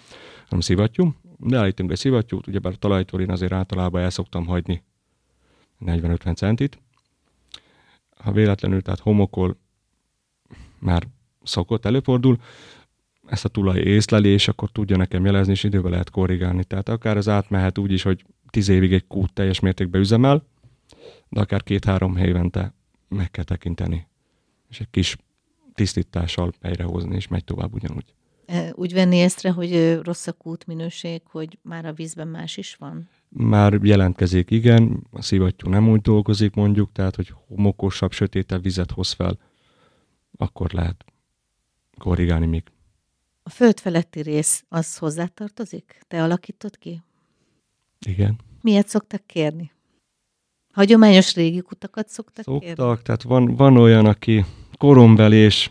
hanem 0.44 0.60
szivattyú. 0.60 1.14
Beállítunk 1.38 1.92
egy 1.92 1.98
szivattyút, 1.98 2.48
ugyebár 2.48 2.74
a 2.74 2.78
talajtól 2.78 3.22
én 3.22 3.32
azért 3.32 3.52
általában 3.52 4.02
el 4.02 4.10
szoktam 4.10 4.46
hagyni 4.46 4.84
40-50 5.86 6.36
centit, 6.36 6.82
ha 8.18 8.32
véletlenül, 8.32 8.82
tehát 8.82 9.00
homokol 9.00 9.58
már 10.80 11.08
szokott, 11.44 11.86
előfordul, 11.86 12.38
ezt 13.34 13.46
a 13.46 13.50
tulaj 13.50 13.80
észleli, 13.80 14.30
és 14.30 14.48
akkor 14.48 14.70
tudja 14.72 14.98
nekem 14.98 15.26
jelezni, 15.26 15.52
és 15.52 15.64
időben 15.64 15.92
lehet 15.92 16.10
korrigálni. 16.10 16.64
Tehát 16.64 16.90
akár 16.90 17.18
az 17.18 17.28
átmehet 17.28 17.78
úgy 17.78 17.92
is, 17.92 18.04
hogy 18.04 18.26
tíz 18.50 18.70
évig 18.70 18.94
egy 18.94 19.08
kút 19.08 19.34
teljes 19.34 19.60
mértékben 19.60 20.02
üzemel, 20.02 20.46
de 21.30 21.40
akár 21.40 21.64
két-három 21.64 22.18
évente 22.18 22.74
meg 23.08 23.32
kell 23.32 23.44
tekinteni. 23.44 24.08
És 24.70 24.80
egy 24.80 24.90
kis 24.92 25.18
tisztítással 25.74 26.52
helyrehozni, 26.62 27.16
és 27.16 27.28
megy 27.28 27.44
tovább 27.44 27.74
ugyanúgy. 27.74 28.14
Úgy 28.72 28.94
venni 28.94 29.16
észre, 29.16 29.52
hogy 29.52 30.00
rossz 30.04 30.28
a 30.28 30.32
kútminőség, 30.32 31.22
hogy 31.26 31.58
már 31.62 31.86
a 31.86 31.94
vízben 31.94 32.28
más 32.28 32.58
is 32.58 32.76
van? 32.76 33.10
Már 33.30 33.80
jelentkezik, 33.82 34.52
igen. 34.52 35.08
A 35.12 35.22
szivattyú 35.22 35.70
nem 35.70 35.90
úgy 35.90 36.02
dolgozik 36.02 36.54
mondjuk, 36.54 36.92
tehát 36.92 37.16
hogy 37.16 37.34
homokosabb, 37.48 38.12
sötétebb 38.12 38.64
vizet 38.64 38.92
hoz 38.92 39.12
fel, 39.12 39.40
akkor 40.38 40.72
lehet 40.72 41.06
korrigálni 41.98 42.46
még. 42.46 42.64
A 43.44 43.50
föld 43.50 43.80
feletti 43.80 44.22
rész 44.22 44.64
az 44.70 44.98
hozzátartozik? 44.98 46.00
Te 46.08 46.24
alakítod 46.24 46.78
ki? 46.78 47.02
Igen. 48.06 48.40
Miért 48.62 48.88
szoktak 48.88 49.26
kérni? 49.26 49.72
Hagyományos 50.74 51.36
régi 51.36 51.62
kutakat 51.62 52.10
szoktak, 52.10 52.44
szoktak 52.44 52.62
kérni? 52.62 52.76
Szoktak, 52.76 53.02
tehát 53.02 53.22
van, 53.24 53.56
van 53.56 53.78
olyan, 53.78 54.06
aki 54.06 54.46
korombeli, 54.78 55.36
és 55.36 55.70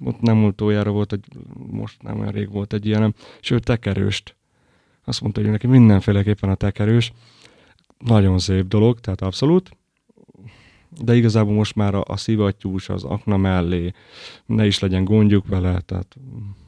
ott 0.00 0.20
nem 0.20 0.44
utoljára 0.44 0.90
volt, 0.90 1.12
egy, 1.12 1.24
most 1.70 2.02
nem 2.02 2.20
olyan 2.20 2.32
rég 2.32 2.50
volt 2.50 2.72
egy 2.72 2.86
ilyenem, 2.86 3.14
sőt 3.40 3.64
tekerőst. 3.64 4.36
Azt 5.04 5.20
mondta, 5.20 5.40
hogy 5.40 5.50
neki 5.50 5.66
mindenféleképpen 5.66 6.50
a 6.50 6.54
tekerős. 6.54 7.12
Nagyon 7.98 8.38
szép 8.38 8.66
dolog, 8.66 9.00
tehát 9.00 9.20
abszolút. 9.20 9.70
De 11.02 11.14
igazából 11.14 11.54
most 11.54 11.74
már 11.74 11.94
a, 11.94 12.02
a 12.06 12.16
szivattyús, 12.16 12.88
az 12.88 13.04
akna 13.04 13.36
mellé, 13.36 13.92
ne 14.46 14.66
is 14.66 14.78
legyen 14.78 15.04
gondjuk 15.04 15.46
vele, 15.46 15.80
tehát... 15.80 16.16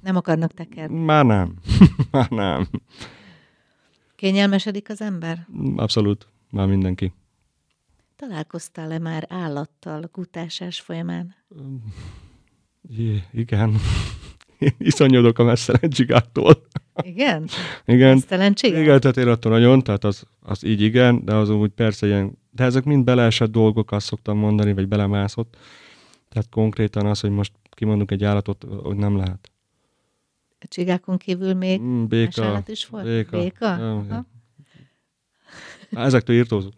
Nem 0.03 0.17
akarnak 0.17 0.53
tekerni? 0.53 1.05
Már 1.05 1.25
nem. 1.25 1.55
már 2.11 2.31
nem. 2.31 2.69
Kényelmesedik 4.17 4.91
az 4.91 5.01
ember? 5.01 5.47
Abszolút, 5.77 6.29
már 6.51 6.67
mindenki. 6.67 7.13
Találkoztál-e 8.17 8.99
már 8.99 9.27
állattal 9.29 10.09
kutásás 10.13 10.81
folyamán? 10.81 11.35
Jé, 12.89 13.23
igen. 13.33 13.77
Én 14.59 14.75
iszonyodok 14.79 15.39
a 15.39 15.45
messzelen 15.45 15.91
csigáktól. 15.91 16.63
Igen? 17.03 17.49
igen. 17.85 18.15
Mesztelen 18.15 18.55
csigák? 18.55 18.81
Igen, 18.81 19.01
tehát 19.01 19.17
én 19.17 19.29
attól 19.29 19.53
nagyon, 19.53 19.83
tehát 19.83 20.05
az, 20.05 20.23
az 20.41 20.65
így 20.65 20.81
igen, 20.81 21.25
de 21.25 21.35
az 21.35 21.51
úgy 21.51 21.71
persze 21.71 22.07
ilyen, 22.07 22.39
de 22.57 22.65
ezek 22.65 22.85
mind 22.85 23.05
beleesett 23.05 23.51
dolgok, 23.51 23.93
azt 23.93 24.07
szoktam 24.07 24.39
mondani, 24.39 24.73
vagy 24.73 24.89
belemászott. 24.89 25.57
Tehát 26.29 26.49
konkrétan 26.49 27.07
az, 27.07 27.21
hogy 27.21 27.31
most 27.31 27.53
kimondunk 27.71 28.11
egy 28.11 28.25
állatot, 28.25 28.67
hogy 28.83 28.97
nem 28.97 29.17
lehet. 29.17 29.51
A 30.61 30.67
csigákon 30.69 31.17
kívül 31.17 31.55
még 31.55 31.81
mm, 31.81 32.05
béka, 32.05 32.41
más 32.41 32.51
állat 32.51 32.69
is 32.69 32.87
volt? 32.87 33.05
Béka. 33.05 33.39
béka? 33.39 33.77
Ja. 34.09 34.27
Ezektől 35.91 36.37
írtózó. 36.37 36.71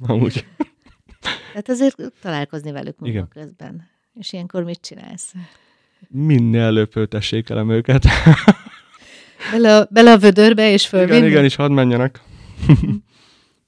Amúgy. 0.00 0.46
Tehát 1.52 1.68
azért 1.68 2.12
találkozni 2.20 2.70
velük 2.70 2.98
munka 2.98 3.26
közben. 3.26 3.88
És 4.14 4.32
ilyenkor 4.32 4.64
mit 4.64 4.80
csinálsz? 4.80 5.34
Minél 6.08 6.62
előbb 6.62 6.92
föltessékelem 6.92 7.70
őket. 7.70 8.04
Bele 9.52 9.76
a, 9.76 9.88
bele 9.90 10.12
a 10.12 10.18
vödörbe 10.18 10.72
és 10.72 10.86
fölvinni? 10.86 11.16
Igen, 11.16 11.28
igen, 11.28 11.44
és 11.44 11.54
hadd 11.54 11.70
menjenek. 11.70 12.20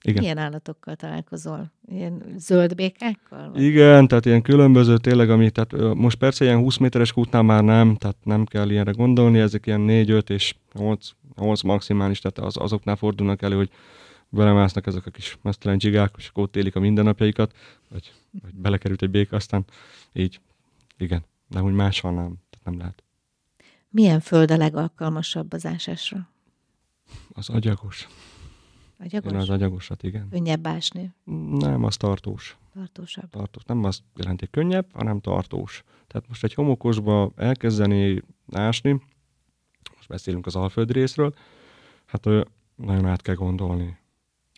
Igen. 0.02 0.22
Milyen 0.22 0.38
állatokkal 0.38 0.96
találkozol? 0.96 1.72
Ilyen 1.86 2.34
zöld 2.36 2.74
békákkal? 2.74 3.50
Vagy? 3.50 3.62
Igen, 3.62 4.08
tehát 4.08 4.26
ilyen 4.26 4.42
különböző 4.42 4.98
tényleg, 4.98 5.30
ami, 5.30 5.50
tehát 5.50 5.94
most 5.94 6.18
persze 6.18 6.44
ilyen 6.44 6.58
20 6.58 6.76
méteres 6.76 7.12
kútnál 7.12 7.42
már 7.42 7.64
nem, 7.64 7.96
tehát 7.96 8.16
nem 8.22 8.44
kell 8.44 8.70
ilyenre 8.70 8.90
gondolni, 8.90 9.38
ezek 9.38 9.66
ilyen 9.66 9.80
4, 9.80 10.10
5 10.10 10.30
és 10.30 10.54
8, 10.72 11.08
8 11.36 11.62
maximális, 11.62 12.18
tehát 12.18 12.38
az, 12.38 12.56
azoknál 12.56 12.96
fordulnak 12.96 13.42
elő, 13.42 13.56
hogy 13.56 13.70
belemásznak 14.28 14.86
ezek 14.86 15.06
a 15.06 15.10
kis 15.10 15.38
mesztelen 15.42 15.78
csigák, 15.78 16.14
és 16.18 16.28
akkor 16.28 16.42
ott 16.42 16.56
élik 16.56 16.76
a 16.76 16.80
mindennapjaikat, 16.80 17.54
vagy, 17.88 18.12
vagy 18.42 18.54
belekerült 18.54 19.02
egy 19.02 19.10
béka, 19.10 19.36
aztán 19.36 19.64
így, 20.12 20.40
igen, 20.98 21.24
de 21.48 21.62
úgy 21.62 21.72
máshol 21.72 22.12
nem, 22.12 22.34
tehát 22.50 22.64
nem 22.64 22.78
lehet. 22.78 23.02
Milyen 23.88 24.20
föld 24.20 24.50
a 24.50 24.56
legalkalmasabb 24.56 25.52
az 25.52 25.66
ásásra? 25.66 26.28
Az 27.32 27.48
agyagos. 27.48 28.08
Agyagos? 29.02 29.32
Én 29.32 29.38
az 29.38 29.50
agyagosat, 29.50 30.02
igen. 30.02 30.28
Könnyebb 30.28 30.66
ásni? 30.66 31.12
Nem, 31.50 31.84
az 31.84 31.96
tartós. 31.96 32.56
Tartósabb? 32.72 33.30
Tartós. 33.30 33.62
Nem 33.64 33.84
azt 33.84 34.02
jelenti 34.16 34.48
könnyebb, 34.50 34.86
hanem 34.92 35.20
tartós. 35.20 35.84
Tehát 36.06 36.28
most 36.28 36.44
egy 36.44 36.54
homokosba 36.54 37.32
elkezdeni 37.36 38.22
ásni, 38.52 38.90
most 39.96 40.08
beszélünk 40.08 40.46
az 40.46 40.56
alföld 40.56 40.90
részről, 40.90 41.34
hát 42.06 42.24
nagyon 42.74 43.06
át 43.06 43.22
kell 43.22 43.34
gondolni. 43.34 43.98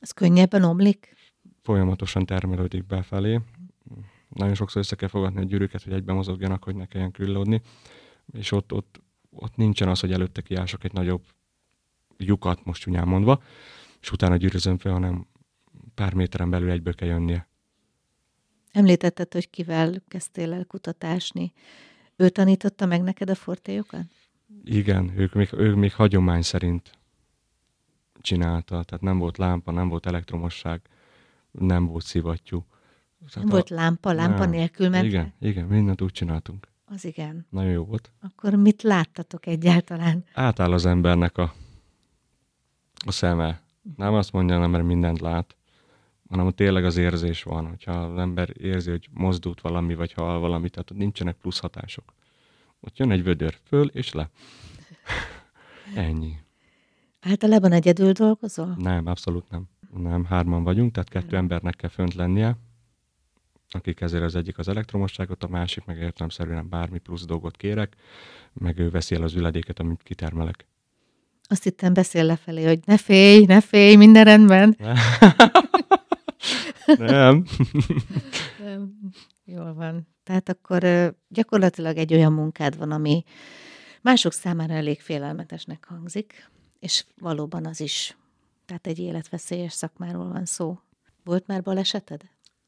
Az 0.01 0.11
könnyebben 0.11 0.63
omlik? 0.63 1.17
Folyamatosan 1.63 2.27
termelődik 2.27 2.87
befelé. 2.87 3.41
Nagyon 4.29 4.55
sokszor 4.55 4.81
össze 4.81 4.97
kell 4.97 5.09
fogadni 5.09 5.41
a 5.41 5.45
gyűrűket, 5.45 5.83
hogy 5.83 5.93
egyben 5.93 6.15
mozogjanak, 6.15 6.65
hogy 6.65 6.75
ne 6.75 6.87
kelljen 6.87 7.11
küllódni. 7.11 7.61
És 8.33 8.53
ott, 8.53 8.73
ott, 8.73 9.01
ott 9.31 9.57
nincsen 9.57 9.89
az, 9.89 10.01
hogy 10.01 10.13
előtte 10.13 10.41
kiások 10.41 10.85
egy 10.85 10.93
nagyobb 10.93 11.23
lyukat, 12.17 12.65
most 12.65 12.83
csúnyán 12.83 13.09
mondva, 13.09 13.43
és 14.03 14.13
utána 14.13 14.37
gyűrűzöm 14.37 14.79
fel, 14.79 14.93
hanem 14.93 15.27
pár 15.95 16.15
méteren 16.15 16.51
belül 16.51 16.71
egyből 16.71 16.95
kell 16.95 17.09
jönnie. 17.09 17.49
Említetted, 18.73 19.33
hogy 19.33 19.51
kivel 19.51 20.03
kezdtél 20.09 20.53
el 20.53 20.65
kutatásni. 20.65 21.53
Ő 22.17 22.29
tanította 22.29 22.87
meg 22.87 23.03
neked 23.03 23.31
a 23.31 23.35
fortélyokat? 23.35 24.05
Igen, 24.65 25.13
ők 25.17 25.33
még, 25.33 25.49
ők 25.53 25.77
még 25.77 25.95
hagyomány 25.95 26.43
szerint 26.43 26.91
csinálta, 28.21 28.83
tehát 28.83 29.01
nem 29.01 29.19
volt 29.19 29.39
lámpa, 29.39 29.73
nem 29.73 29.89
volt 29.89 30.07
elektromosság, 30.07 30.81
nem 31.51 31.87
volt 31.87 32.05
szivattyú. 32.05 32.67
Nem 33.35 33.49
volt 33.49 33.71
lámpa, 33.71 34.13
lámpa 34.13 34.39
nem. 34.39 34.51
nélkül 34.51 34.89
ment? 34.89 35.05
Igen, 35.05 35.33
igen, 35.41 35.67
mindent 35.67 36.01
úgy 36.01 36.13
csináltunk. 36.13 36.69
Az 36.85 37.05
igen. 37.05 37.47
Nagyon 37.51 37.71
jó 37.71 37.85
volt. 37.85 38.11
Akkor 38.21 38.55
mit 38.55 38.83
láttatok 38.83 39.47
egyáltalán? 39.47 40.25
Átáll 40.33 40.73
az 40.73 40.87
embernek 40.87 41.39
a, 41.39 41.55
a 43.07 43.11
szeme. 43.11 43.63
Nem 43.97 44.15
azt 44.15 44.33
mondja, 44.33 44.59
nem, 44.59 44.71
mert 44.71 44.85
mindent 44.85 45.21
lát, 45.21 45.57
hanem 46.29 46.51
tényleg 46.51 46.85
az 46.85 46.97
érzés 46.97 47.43
van, 47.43 47.67
hogyha 47.69 47.93
az 47.93 48.19
ember 48.19 48.53
érzi, 48.61 48.91
hogy 48.91 49.09
mozdult 49.13 49.61
valami, 49.61 49.95
vagy 49.95 50.13
hall 50.13 50.39
valami, 50.39 50.69
tehát 50.69 50.91
ott 50.91 50.97
nincsenek 50.97 51.37
plusz 51.37 51.59
hatások. 51.59 52.13
Ott 52.81 52.99
jön 52.99 53.11
egy 53.11 53.23
vödör 53.23 53.59
föl 53.65 53.87
és 53.87 54.13
le. 54.13 54.31
Ennyi. 55.95 56.37
Általában 57.21 57.73
egyedül 57.73 58.13
dolgozol? 58.13 58.75
Nem, 58.79 59.07
abszolút 59.07 59.51
nem. 59.51 59.69
Nem, 59.95 60.25
hárman 60.25 60.63
vagyunk, 60.63 60.93
tehát 60.93 61.09
kettő 61.09 61.37
embernek 61.37 61.77
kell 61.77 61.91
fönt 61.91 62.15
lennie, 62.15 62.57
akik 63.69 64.01
ezért 64.01 64.23
az 64.23 64.35
egyik 64.35 64.59
az 64.59 64.69
elektromosságot, 64.69 65.45
a 65.45 65.49
másik 65.49 65.85
meg 65.85 65.99
értelemszerűen 65.99 66.69
bármi 66.69 66.99
plusz 66.99 67.25
dolgot 67.25 67.57
kérek, 67.57 67.97
meg 68.53 68.79
ő 68.79 68.91
veszi 68.91 69.15
el 69.15 69.23
az 69.23 69.35
üledéket, 69.35 69.79
amit 69.79 70.03
kitermelek. 70.03 70.67
Azt 71.49 71.63
hittem 71.63 71.93
beszél 71.93 72.25
lefelé, 72.25 72.65
hogy 72.65 72.81
ne 72.85 72.97
félj, 72.97 73.45
ne 73.45 73.61
félj, 73.61 73.97
minden 73.97 74.25
rendben. 74.25 74.77
Nem. 76.87 77.45
Nem. 78.65 78.93
Jól 79.45 79.75
van. 79.75 80.09
Tehát 80.25 80.49
akkor 80.49 80.83
gyakorlatilag 81.29 81.97
egy 81.97 82.15
olyan 82.15 82.33
munkád 82.33 82.79
van, 82.79 82.91
ami 82.91 83.25
mások 84.03 84.33
számára 84.33 84.75
elég 84.75 85.01
félelmetesnek 85.01 85.85
hangzik, 85.89 86.51
és 86.79 87.05
valóban 87.19 87.67
az 87.67 87.81
is. 87.81 88.17
Tehát 88.67 88.87
egy 88.87 88.99
életveszélyes 88.99 89.73
szakmáról 89.73 90.29
van 90.29 90.45
szó. 90.45 90.79
Volt 91.25 91.47
már 91.47 91.63
baleseted? 91.63 92.21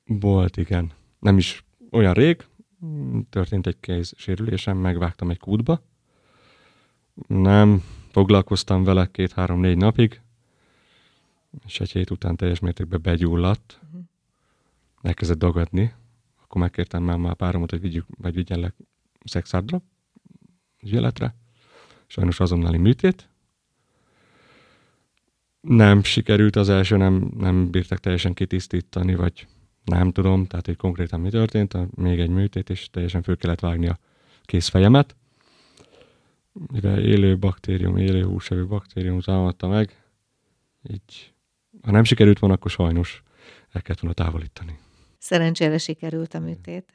Volt, 0.05 0.57
igen. 0.57 0.93
Nem 1.19 1.37
is 1.37 1.65
olyan 1.91 2.13
rég. 2.13 2.45
Történt 3.31 3.67
egy 3.67 3.81
kéz 3.81 4.13
sérülésem, 4.17 4.77
megvágtam 4.77 5.31
egy 5.31 5.39
kútba. 5.39 5.83
Nem 7.27 7.83
foglalkoztam 8.15 8.85
vele 8.85 9.11
két-három-négy 9.11 9.77
napig, 9.77 10.21
és 11.67 11.81
egy 11.81 11.91
hét 11.91 12.11
után 12.11 12.37
teljes 12.37 12.59
mértékben 12.59 13.03
begyulladt. 13.03 13.81
Uh-huh. 13.87 14.01
Elkezdett 15.03 15.39
dagadni. 15.39 15.93
Akkor 16.43 16.61
megkértem 16.61 17.03
már, 17.03 17.17
már 17.17 17.35
páromat, 17.35 17.71
hogy 17.71 17.81
vigyük, 17.81 18.07
vagy 18.19 18.35
vigyen 18.35 18.59
le 18.59 18.73
szexádra, 19.25 19.83
életre. 20.81 21.35
Sajnos 22.07 22.41
azonnali 22.41 22.79
műtét, 22.79 23.29
nem 25.61 26.03
sikerült 26.03 26.57
az 26.57 26.69
első, 26.69 26.97
nem, 26.97 27.31
nem 27.39 27.71
bírtak 27.71 27.99
teljesen 27.99 28.35
kitisztítani, 28.35 29.15
vagy 29.15 29.47
nem 29.85 30.13
tudom, 30.13 30.47
tehát 30.47 30.67
hogy 30.67 30.77
konkrétan 30.77 31.21
mi 31.21 31.31
történt, 31.31 31.97
még 31.97 32.21
egy 32.21 32.31
műtét, 32.31 32.71
és 32.71 32.91
teljesen 32.91 33.23
föl 33.23 33.37
kellett 33.37 33.61
vágni 33.61 33.87
a 33.89 33.99
készfejemet. 34.43 35.17
Mivel 36.73 36.99
élő 36.99 37.39
baktérium, 37.39 37.97
élő 37.97 38.25
húsevő 38.25 38.67
baktérium 38.67 39.21
támadta 39.21 39.69
meg, 39.69 40.05
így 40.91 41.33
ha 41.83 41.91
nem 41.91 42.05
sikerült 42.05 42.39
volna, 42.39 42.55
akkor 42.55 42.71
sajnos 42.71 43.23
el 43.71 43.83
kellett 43.83 44.01
volna 44.01 44.17
távolítani. 44.17 44.79
Szerencsére 45.19 45.79
sikerült 45.79 46.35
a 46.35 46.39
műtét. 46.39 46.93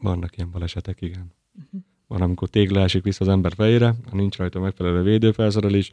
Vannak 0.00 0.36
ilyen 0.36 0.50
balesetek, 0.50 1.00
igen. 1.00 1.32
Uh-huh. 1.54 1.80
Van, 2.06 2.22
amikor 2.22 2.48
tégla 2.48 2.80
esik 2.80 3.02
vissza 3.02 3.24
az 3.24 3.30
ember 3.30 3.52
fejére, 3.52 3.94
ha 4.10 4.16
nincs 4.16 4.36
rajta 4.36 4.60
megfelelő 4.60 5.02
védőfelszerelés. 5.02 5.92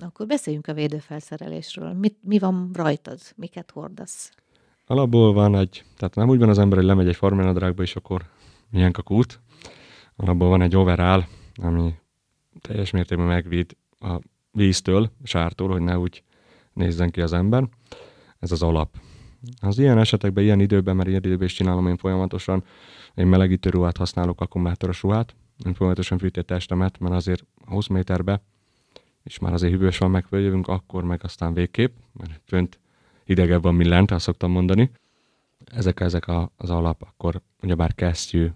Akkor 0.00 0.26
beszéljünk 0.26 0.66
a 0.66 0.74
védőfelszerelésről. 0.74 1.92
Mi, 1.92 2.16
mi 2.20 2.38
van 2.38 2.70
rajtad? 2.72 3.20
Miket 3.36 3.70
hordasz? 3.70 4.32
Alapból 4.86 5.32
van 5.32 5.56
egy, 5.56 5.84
tehát 5.96 6.14
nem 6.14 6.28
úgy 6.28 6.38
van 6.38 6.48
az 6.48 6.58
ember, 6.58 6.78
hogy 6.78 6.86
lemegy 6.86 7.08
egy 7.08 7.16
farmenadrágba, 7.16 7.82
és 7.82 7.96
akkor 7.96 8.24
milyen 8.70 8.92
kakút. 8.92 9.40
Alapból 10.22 10.48
van 10.48 10.62
egy 10.62 10.76
overall, 10.76 11.24
ami 11.54 11.94
teljes 12.60 12.90
mértékben 12.90 13.26
megvéd 13.26 13.76
a 14.00 14.18
víztől, 14.50 15.10
sártól, 15.22 15.68
hogy 15.68 15.80
ne 15.80 15.98
úgy 15.98 16.22
nézzen 16.72 17.10
ki 17.10 17.20
az 17.20 17.32
ember. 17.32 17.68
Ez 18.38 18.52
az 18.52 18.62
alap. 18.62 18.96
Az 19.60 19.78
ilyen 19.78 19.98
esetekben, 19.98 20.44
ilyen 20.44 20.60
időben, 20.60 20.96
mert 20.96 21.08
ilyen 21.08 21.20
időben 21.24 21.46
is 21.46 21.52
csinálom 21.52 21.86
én 21.86 21.96
folyamatosan, 21.96 22.64
én 23.14 23.26
melegítő 23.26 23.70
ruhát 23.70 23.96
használok, 23.96 24.40
akkumulátoros 24.40 25.02
ruhát, 25.02 25.34
én 25.66 25.74
folyamatosan 25.74 26.18
fűti 26.18 26.38
a 26.38 26.42
testemet, 26.42 26.98
mert 26.98 27.14
azért 27.14 27.44
20 27.66 27.86
méterbe, 27.86 28.42
és 29.22 29.38
már 29.38 29.52
azért 29.52 29.72
hűvös 29.72 29.98
van, 29.98 30.10
meg 30.10 30.24
följövünk, 30.24 30.68
akkor 30.68 31.04
meg 31.04 31.20
aztán 31.24 31.54
végképp, 31.54 31.96
mert 32.12 32.40
fönt 32.44 32.80
hidegebb 33.24 33.62
van, 33.62 33.74
mint 33.74 33.88
lent, 33.88 34.10
azt 34.10 34.24
szoktam 34.24 34.50
mondani. 34.50 34.90
Ezek, 35.64 36.00
ezek 36.00 36.28
a, 36.28 36.52
az 36.56 36.70
alap, 36.70 37.02
akkor 37.02 37.40
ugyebár 37.62 37.94
kesztyű, 37.94 38.50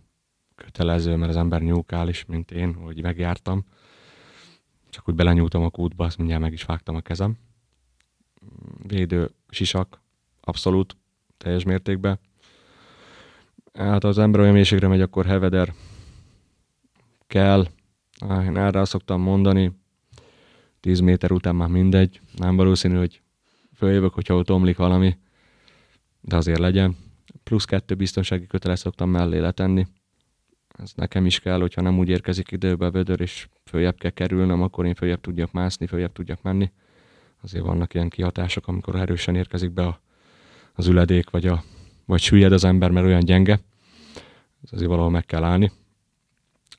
kötelező, 0.57 1.17
mert 1.17 1.31
az 1.31 1.37
ember 1.37 1.63
nyúkál 1.63 2.09
is, 2.09 2.25
mint 2.25 2.51
én, 2.51 2.75
hogy 2.75 3.03
megjártam. 3.03 3.65
Csak 4.91 5.09
úgy 5.09 5.15
belenyúltam 5.15 5.63
a 5.63 5.71
kútba, 5.71 6.05
azt 6.05 6.19
mindjárt 6.19 6.43
meg 6.43 6.53
is 6.53 6.65
vágtam 6.65 6.95
a 6.95 7.01
kezem. 7.01 7.37
Védő 8.83 9.31
sisak, 9.49 10.01
abszolút, 10.41 10.97
teljes 11.37 11.65
mértékben. 11.65 12.19
Hát 13.73 14.05
az 14.05 14.19
ember 14.19 14.41
olyan 14.41 14.53
mélységre 14.53 14.89
megy, 14.89 15.01
akkor 15.01 15.27
heveder 15.27 15.75
kell. 17.27 17.67
Én 18.21 18.57
erre 18.57 18.85
szoktam 18.85 19.21
mondani, 19.21 19.73
10 20.81 21.01
méter 21.01 21.33
után 21.33 21.57
már 21.57 21.69
mindegy. 21.69 22.21
Nem 22.37 22.57
valószínű, 22.57 22.97
hogy 22.97 23.23
följövök, 23.75 24.15
hogyha 24.15 24.35
ott 24.35 24.51
omlik 24.51 24.77
valami, 24.77 25.17
de 26.21 26.37
azért 26.37 26.59
legyen. 26.59 26.97
Plusz 27.43 27.65
kettő 27.65 27.95
biztonsági 27.95 28.47
kötelet 28.47 28.79
szoktam 28.79 29.11
mellé 29.11 29.39
letenni. 29.39 29.87
Ez 30.79 30.93
nekem 30.95 31.27
is 31.27 31.41
kell, 31.41 31.61
hogyha 31.61 31.81
nem 31.81 31.99
úgy 31.99 32.09
érkezik 32.09 32.51
időbe 32.51 32.87
a 32.87 32.91
vödör, 32.91 33.21
és 33.21 33.49
följebb 33.65 33.99
kell 33.99 34.11
kerülnem, 34.11 34.63
akkor 34.63 34.87
én 34.87 34.95
följebb 34.95 35.21
tudjak 35.21 35.53
mászni, 35.53 35.87
följebb 35.87 36.13
tudjak 36.13 36.43
menni. 36.43 36.71
Azért 37.43 37.65
vannak 37.65 37.95
ilyen 37.95 38.09
kihatások, 38.09 38.69
amikor 38.69 38.97
erősen 38.97 39.35
érkezik 39.35 39.71
be 39.71 39.87
a, 39.87 40.01
az 40.73 40.87
üledék, 40.87 41.31
vagy, 41.31 41.47
a, 41.47 41.63
vagy 42.05 42.21
süllyed 42.21 42.53
az 42.53 42.65
ember, 42.65 42.91
mert 42.91 43.07
olyan 43.07 43.25
gyenge. 43.25 43.61
Ez 44.63 44.73
azért 44.73 44.89
valahol 44.89 45.11
meg 45.11 45.25
kell 45.27 45.45
állni. 45.45 45.73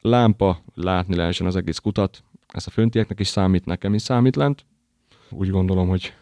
Lámpa, 0.01 0.63
látni 0.73 1.15
lehessen 1.15 1.47
az 1.47 1.55
egész 1.55 1.77
kutat. 1.77 2.23
Ez 2.47 2.67
a 2.67 2.69
föntieknek 2.69 3.19
is 3.19 3.27
számít, 3.27 3.65
nekem 3.65 3.93
is 3.93 4.01
számít 4.01 4.35
lent. 4.35 4.65
Úgy 5.29 5.49
gondolom, 5.49 5.87
hogy 5.87 6.13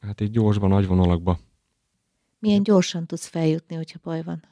hát 0.00 0.20
így 0.20 0.30
gyorsban, 0.30 0.68
nagy 0.68 0.86
vonalakba. 0.86 1.38
Milyen 2.38 2.62
gyorsan 2.62 3.06
tudsz 3.06 3.26
feljutni, 3.26 3.76
hogyha 3.76 3.98
baj 4.02 4.22
van? 4.22 4.44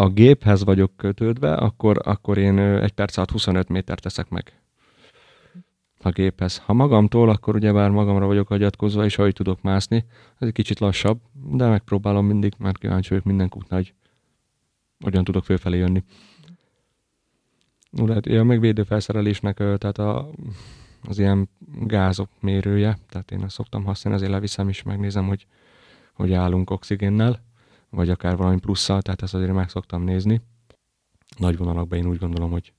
A 0.00 0.08
géphez 0.08 0.64
vagyok 0.64 0.96
kötődve, 0.96 1.54
akkor, 1.54 2.00
akkor 2.04 2.38
én 2.38 2.58
egy 2.58 2.92
perc 2.92 3.16
alatt 3.16 3.30
25 3.30 3.68
méter 3.68 3.98
teszek 3.98 4.28
meg 4.28 4.60
a 5.98 6.10
géphez. 6.10 6.58
Ha 6.58 6.72
magamtól, 6.72 7.28
akkor 7.28 7.54
ugye 7.54 7.72
bár 7.72 7.90
magamra 7.90 8.26
vagyok 8.26 8.48
hagyatkozva, 8.48 9.04
és 9.04 9.18
ahogy 9.18 9.32
tudok 9.32 9.62
mászni, 9.62 10.04
ez 10.38 10.46
egy 10.46 10.52
kicsit 10.52 10.78
lassabb, 10.78 11.20
de 11.32 11.68
megpróbálom 11.68 12.26
mindig, 12.26 12.52
mert 12.58 12.78
kíváncsi 12.78 13.08
vagyok 13.08 13.24
minden 13.24 13.48
kút 13.48 13.68
nagy. 13.68 13.94
hogyan 15.00 15.24
tudok 15.24 15.44
fölfelé 15.44 15.78
jönni. 15.78 16.04
Lehet, 17.90 18.26
a 18.26 18.44
megvédő 18.44 18.82
felszerelésnek, 18.82 19.56
tehát 19.56 19.98
a, 19.98 20.30
az 21.02 21.18
ilyen 21.18 21.48
gázok 21.86 22.28
mérője, 22.40 22.98
tehát 23.08 23.30
én 23.30 23.42
azt 23.42 23.54
szoktam 23.54 23.84
használni, 23.84 24.18
azért 24.18 24.32
leviszem 24.32 24.68
is, 24.68 24.82
megnézem, 24.82 25.26
hogy, 25.26 25.46
hogy 26.12 26.32
állunk 26.32 26.70
oxigénnel, 26.70 27.48
vagy 27.90 28.10
akár 28.10 28.36
valami 28.36 28.58
plusszal, 28.58 29.02
tehát 29.02 29.22
ezt 29.22 29.34
azért 29.34 29.52
meg 29.52 29.68
szoktam 29.68 30.02
nézni. 30.02 30.40
Nagy 31.36 31.56
vonalakban 31.56 31.98
én 31.98 32.06
úgy 32.06 32.18
gondolom, 32.18 32.50
hogy 32.50 32.72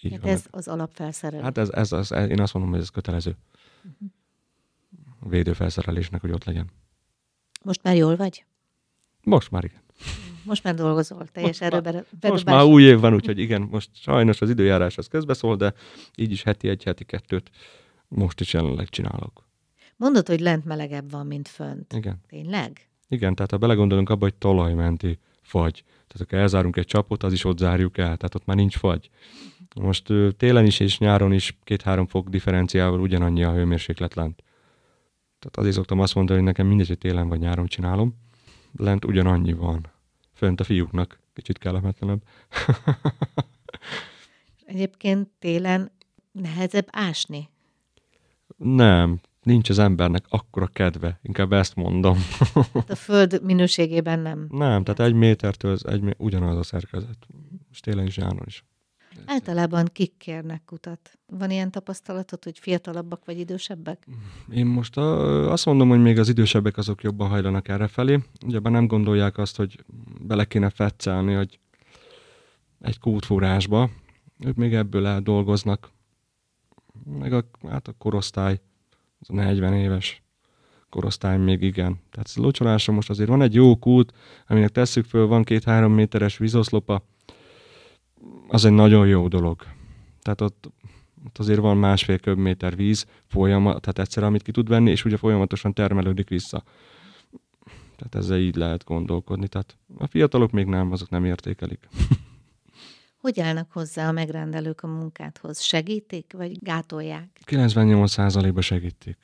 így 0.00 0.12
hát 0.12 0.24
ez 0.24 0.46
az 0.50 0.68
alapfelszerelés. 0.68 1.44
Hát 1.44 1.58
ez, 1.58 1.70
ez, 1.70 1.92
ez, 1.92 2.10
én 2.10 2.40
azt 2.40 2.54
mondom, 2.54 2.72
hogy 2.72 2.80
ez 2.80 2.88
kötelező. 2.88 3.36
Uh-huh. 3.76 4.08
Védőfelszerelésnek, 5.30 6.20
hogy 6.20 6.30
ott 6.30 6.44
legyen. 6.44 6.70
Most 7.62 7.82
már 7.82 7.96
jól 7.96 8.16
vagy? 8.16 8.44
Most 9.22 9.50
már 9.50 9.64
igen. 9.64 9.80
Most 10.44 10.62
már 10.62 10.74
dolgozol, 10.74 11.26
teljes 11.26 11.60
erőben. 11.60 12.04
Most 12.20 12.44
már 12.44 12.64
új 12.64 12.82
év 12.82 13.00
van, 13.00 13.14
úgyhogy 13.14 13.38
igen, 13.38 13.62
most 13.62 13.90
sajnos 13.92 14.40
az 14.40 14.50
időjárás 14.50 14.98
az 14.98 15.06
közbeszól, 15.06 15.56
de 15.56 15.74
így 16.14 16.30
is 16.30 16.42
heti 16.42 16.68
egy, 16.68 16.82
heti 16.82 17.04
kettőt 17.04 17.50
most 18.08 18.40
is 18.40 18.52
jelenleg 18.52 18.88
csinálok. 18.88 19.48
Mondod, 19.96 20.26
hogy 20.26 20.40
lent 20.40 20.64
melegebb 20.64 21.10
van, 21.10 21.26
mint 21.26 21.48
fönt. 21.48 21.92
Igen. 21.92 22.20
Tényleg? 22.28 22.85
Igen, 23.08 23.34
tehát 23.34 23.50
ha 23.50 23.58
belegondolunk 23.58 24.10
abba, 24.10 24.24
hogy 24.24 24.34
talajmenti 24.34 25.18
fagy. 25.42 25.84
Tehát 26.06 26.30
ha 26.30 26.36
elzárunk 26.36 26.76
egy 26.76 26.86
csapot, 26.86 27.22
az 27.22 27.32
is 27.32 27.44
ott 27.44 27.58
zárjuk 27.58 27.98
el, 27.98 28.16
tehát 28.16 28.34
ott 28.34 28.44
már 28.44 28.56
nincs 28.56 28.76
fagy. 28.76 29.10
Most 29.80 30.12
télen 30.36 30.66
is 30.66 30.80
és 30.80 30.98
nyáron 30.98 31.32
is 31.32 31.58
két-három 31.64 32.06
fok 32.06 32.28
differenciával 32.28 33.00
ugyanannyi 33.00 33.44
a 33.44 33.52
hőmérséklet 33.52 34.14
lent. 34.14 34.42
Tehát 35.38 35.56
azért 35.56 35.74
szoktam 35.74 36.00
azt 36.00 36.14
mondani, 36.14 36.38
hogy 36.38 36.48
nekem 36.48 36.66
mindegy, 36.66 36.88
hogy 36.88 36.98
télen 36.98 37.28
vagy 37.28 37.38
nyáron 37.38 37.66
csinálom. 37.66 38.14
Lent 38.76 39.04
ugyanannyi 39.04 39.52
van. 39.52 39.90
Fönt 40.32 40.60
a 40.60 40.64
fiúknak 40.64 41.20
kicsit 41.32 41.58
kellemetlenebb. 41.58 42.22
Egyébként 44.64 45.28
télen 45.38 45.90
nehezebb 46.32 46.86
ásni? 46.90 47.48
Nem, 48.56 49.20
nincs 49.46 49.70
az 49.70 49.78
embernek 49.78 50.24
akkora 50.28 50.66
kedve, 50.66 51.18
inkább 51.22 51.52
ezt 51.52 51.74
mondom. 51.74 52.18
Hát 52.74 52.90
a 52.90 52.94
föld 52.94 53.40
minőségében 53.42 54.18
nem. 54.18 54.46
Nem, 54.50 54.84
tehát 54.84 55.00
egy 55.00 55.14
métertől 55.14 55.70
az 55.72 55.86
egy, 55.86 56.14
ugyanaz 56.18 56.56
a 56.56 56.62
szerkezet. 56.62 57.26
És 57.70 57.80
télen 57.80 58.06
is, 58.06 58.16
nyáron 58.16 58.42
is. 58.46 58.64
Általában 59.26 59.88
kik 59.92 60.16
kérnek 60.16 60.62
kutat? 60.64 61.18
Van 61.26 61.50
ilyen 61.50 61.70
tapasztalatod, 61.70 62.44
hogy 62.44 62.58
fiatalabbak 62.58 63.24
vagy 63.24 63.38
idősebbek? 63.38 64.06
Én 64.50 64.66
most 64.66 64.96
a, 64.96 65.52
azt 65.52 65.66
mondom, 65.66 65.88
hogy 65.88 66.02
még 66.02 66.18
az 66.18 66.28
idősebbek 66.28 66.76
azok 66.76 67.02
jobban 67.02 67.28
hajlanak 67.28 67.68
erre 67.68 67.86
felé. 67.86 68.22
Ugye 68.46 68.58
nem 68.60 68.86
gondolják 68.86 69.38
azt, 69.38 69.56
hogy 69.56 69.84
bele 70.20 70.44
kéne 70.44 70.70
fetszelni, 70.70 71.34
hogy 71.34 71.58
egy 72.80 72.98
kútfúrásba. 72.98 73.90
Ők 74.44 74.56
még 74.56 74.74
ebből 74.74 75.06
eldolgoznak. 75.06 75.90
Meg 77.04 77.32
a, 77.32 77.44
hát 77.68 77.88
a 77.88 77.94
korosztály, 77.98 78.60
az 79.18 79.30
a 79.30 79.34
40 79.34 79.74
éves 79.74 80.22
korosztály 80.90 81.38
még 81.38 81.62
igen. 81.62 82.00
Tehát 82.10 82.26
ez 82.26 82.36
locsolása 82.36 82.92
most 82.92 83.10
azért 83.10 83.28
van 83.28 83.42
egy 83.42 83.54
jó 83.54 83.76
kút, 83.76 84.12
aminek 84.46 84.70
tesszük 84.70 85.04
föl, 85.04 85.26
van 85.26 85.44
két-három 85.44 85.92
méteres 85.92 86.38
vízoszlopa, 86.38 87.02
az 88.48 88.64
egy 88.64 88.72
nagyon 88.72 89.06
jó 89.06 89.28
dolog. 89.28 89.62
Tehát 90.22 90.40
ott, 90.40 90.70
ott 91.26 91.38
azért 91.38 91.60
van 91.60 91.76
másfél 91.76 92.18
köbméter 92.18 92.76
víz 92.76 93.06
folyamat, 93.26 93.80
tehát 93.80 93.98
egyszer, 93.98 94.22
amit 94.22 94.42
ki 94.42 94.50
tud 94.50 94.68
venni, 94.68 94.90
és 94.90 95.04
ugye 95.04 95.16
folyamatosan 95.16 95.72
termelődik 95.72 96.28
vissza. 96.28 96.62
Tehát 97.96 98.14
ezzel 98.14 98.38
így 98.38 98.56
lehet 98.56 98.84
gondolkodni. 98.84 99.48
Tehát 99.48 99.76
a 99.98 100.06
fiatalok 100.06 100.50
még 100.50 100.66
nem, 100.66 100.92
azok 100.92 101.10
nem 101.10 101.24
értékelik. 101.24 101.88
Hogy 103.26 103.40
állnak 103.40 103.72
hozzá 103.72 104.08
a 104.08 104.12
megrendelők 104.12 104.82
a 104.82 104.86
munkádhoz? 104.86 105.60
Segítik, 105.60 106.32
vagy 106.32 106.62
gátolják? 106.62 107.38
98%-ba 107.46 108.60
segítik. 108.60 109.16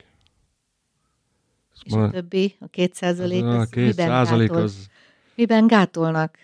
És 1.83 1.93
a 1.93 2.09
többi, 2.09 2.55
a 2.59 2.67
2 2.67 2.91
százalék, 2.93 3.43
az, 3.43 3.55
a 3.55 3.65
2 3.65 3.91
százalék 3.91 4.51
az... 4.51 4.87
Miben 5.35 5.67
gátolnak? 5.67 6.37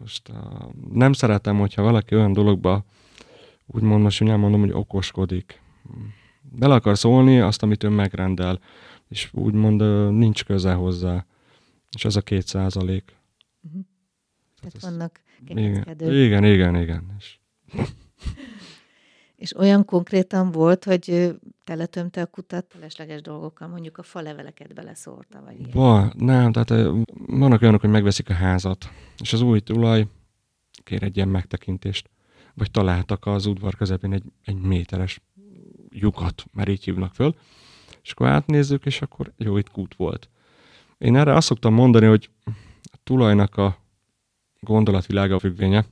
Most 0.00 0.28
a, 0.28 0.70
nem 0.92 1.12
szeretem, 1.12 1.58
hogyha 1.58 1.82
valaki 1.82 2.14
olyan 2.14 2.32
dologba, 2.32 2.84
úgymond 3.66 4.02
most 4.02 4.22
úgy 4.22 4.28
mondom, 4.28 4.60
hogy 4.60 4.72
okoskodik. 4.72 5.60
Bele 6.40 6.74
akar 6.74 6.98
szólni 6.98 7.40
azt, 7.40 7.62
amit 7.62 7.82
ön 7.82 7.92
megrendel, 7.92 8.60
és 9.08 9.30
úgymond 9.32 9.80
nincs 10.12 10.44
köze 10.44 10.72
hozzá. 10.72 11.26
És 11.90 12.04
ez 12.04 12.16
a 12.16 12.20
két 12.20 12.46
százalék. 12.46 13.16
Uh-huh. 13.62 13.80
Tehát 14.60 14.74
ez, 14.74 14.82
vannak 14.82 15.20
igen, 15.44 15.58
igen, 16.00 16.44
igen, 16.44 16.76
igen. 16.76 17.14
És... 17.18 17.38
és 19.36 19.56
olyan 19.56 19.84
konkrétan 19.84 20.50
volt, 20.50 20.84
hogy 20.84 21.34
teletömte 21.64 22.20
a 22.20 22.26
kutat 22.26 22.66
felesleges 22.68 23.20
dolgokkal, 23.20 23.68
mondjuk 23.68 23.98
a 23.98 24.02
faleveleket 24.02 24.74
beleszórta, 24.74 25.42
vagy 25.44 25.58
ilyen? 25.58 25.70
Ba, 25.72 26.12
nem, 26.16 26.52
tehát 26.52 26.92
vannak 27.26 27.62
olyanok, 27.62 27.80
hogy 27.80 27.90
megveszik 27.90 28.30
a 28.30 28.34
házat, 28.34 28.90
és 29.18 29.32
az 29.32 29.40
új 29.40 29.60
tulaj 29.60 30.06
kér 30.84 31.02
egy 31.02 31.16
ilyen 31.16 31.28
megtekintést, 31.28 32.10
vagy 32.54 32.70
találtak 32.70 33.26
az 33.26 33.46
udvar 33.46 33.76
közepén 33.76 34.12
egy, 34.12 34.24
egy 34.44 34.60
méteres 34.60 35.20
lyukat, 35.90 36.44
mert 36.52 36.68
így 36.68 36.84
hívnak 36.84 37.14
föl, 37.14 37.34
és 38.02 38.10
akkor 38.10 38.26
átnézzük, 38.26 38.86
és 38.86 39.02
akkor 39.02 39.32
jó, 39.36 39.56
itt 39.56 39.70
kút 39.70 39.94
volt. 39.94 40.28
Én 40.98 41.16
erre 41.16 41.34
azt 41.34 41.46
szoktam 41.46 41.74
mondani, 41.74 42.06
hogy 42.06 42.30
a 42.82 42.96
tulajnak 43.04 43.56
a 43.56 43.85
gondolatvilága 44.60 45.38
függvénye, 45.38 45.84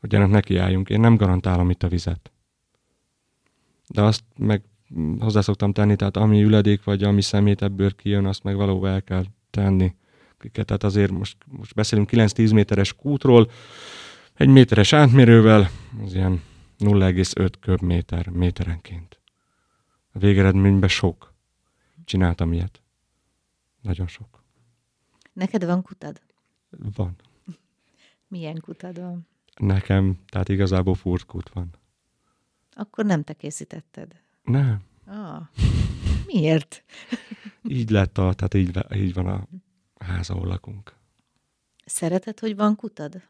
hogy 0.00 0.14
ennek 0.14 0.30
nekiálljunk. 0.30 0.88
Én 0.88 1.00
nem 1.00 1.16
garantálom 1.16 1.70
itt 1.70 1.82
a 1.82 1.88
vizet. 1.88 2.32
De 3.88 4.02
azt 4.02 4.24
meg 4.36 4.62
hozzá 5.18 5.40
szoktam 5.40 5.72
tenni, 5.72 5.96
tehát 5.96 6.16
ami 6.16 6.42
üledék 6.42 6.84
vagy 6.84 7.02
ami 7.02 7.22
szemét 7.22 7.62
ebből 7.62 7.94
kijön, 7.94 8.26
azt 8.26 8.42
meg 8.42 8.56
valóban 8.56 8.90
el 8.90 9.02
kell 9.02 9.24
tenni. 9.50 9.94
Tehát 10.52 10.84
azért 10.84 11.10
most, 11.10 11.36
most 11.46 11.74
beszélünk 11.74 12.08
9-10 12.12 12.54
méteres 12.54 12.92
kútról, 12.92 13.50
egy 14.34 14.48
méteres 14.48 14.92
átmérővel, 14.92 15.70
az 16.04 16.14
ilyen 16.14 16.42
0,5 16.78 17.52
köbméter 17.60 18.28
méterenként. 18.28 19.20
A 20.12 20.18
végeredményben 20.18 20.88
sok. 20.88 21.34
Csináltam 22.04 22.52
ilyet. 22.52 22.82
Nagyon 23.80 24.06
sok. 24.06 24.42
Neked 25.32 25.64
van 25.64 25.82
kutad? 25.82 26.20
Van. 26.94 27.16
Milyen 28.28 28.60
kutad 28.60 29.00
van? 29.00 29.26
Nekem, 29.56 30.18
tehát 30.26 30.48
igazából 30.48 30.94
furt 30.94 31.24
kút 31.24 31.48
van. 31.48 31.74
Akkor 32.72 33.04
nem 33.04 33.22
te 33.22 33.32
készítetted? 33.32 34.20
Nem. 34.42 34.82
Ah, 35.06 35.46
miért? 36.26 36.84
így 37.68 37.90
lett 37.90 38.18
a, 38.18 38.32
tehát 38.34 38.54
így, 38.54 38.78
így 38.94 39.14
van 39.14 39.26
a 39.26 39.46
ház, 39.98 40.30
ahol 40.30 40.46
lakunk. 40.46 40.96
Szereted, 41.84 42.38
hogy 42.38 42.56
van 42.56 42.76
kutad? 42.76 43.22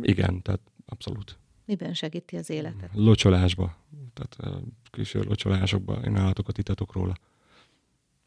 Igen, 0.00 0.42
tehát 0.42 0.60
abszolút. 0.86 1.38
Miben 1.64 1.94
segíti 1.94 2.36
az 2.36 2.50
életet? 2.50 2.90
Locsolásba. 2.92 3.76
Tehát 4.14 4.62
külső 4.90 5.22
locsolásokba 5.22 5.94
én 5.94 6.16
állatokat 6.16 6.58
itatok 6.58 6.92
róla. 6.92 7.14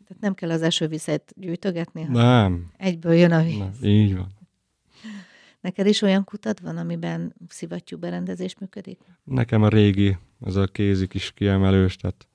Tehát 0.08 0.22
nem 0.22 0.34
kell 0.34 0.52
az 0.52 0.62
esővizet 0.62 1.34
gyűjtögetni? 1.36 2.04
Nem. 2.04 2.72
Egyből 2.78 3.14
jön 3.14 3.32
a 3.32 3.44
víz. 3.44 3.58
Nem, 3.58 3.74
így 3.82 4.16
van. 4.16 4.34
Neked 5.66 5.88
is 5.88 6.02
olyan 6.02 6.24
kutad 6.24 6.62
van, 6.62 6.78
amiben 6.78 7.36
szivattyú 7.48 7.98
berendezés 7.98 8.58
működik? 8.60 9.00
Nekem 9.24 9.64
a 9.64 9.68
régi, 9.68 10.18
az 10.40 10.56
a 10.56 10.66
kézi 10.66 11.08
kis 11.08 11.32
kiemelős, 11.32 11.96
tehát 11.96 12.28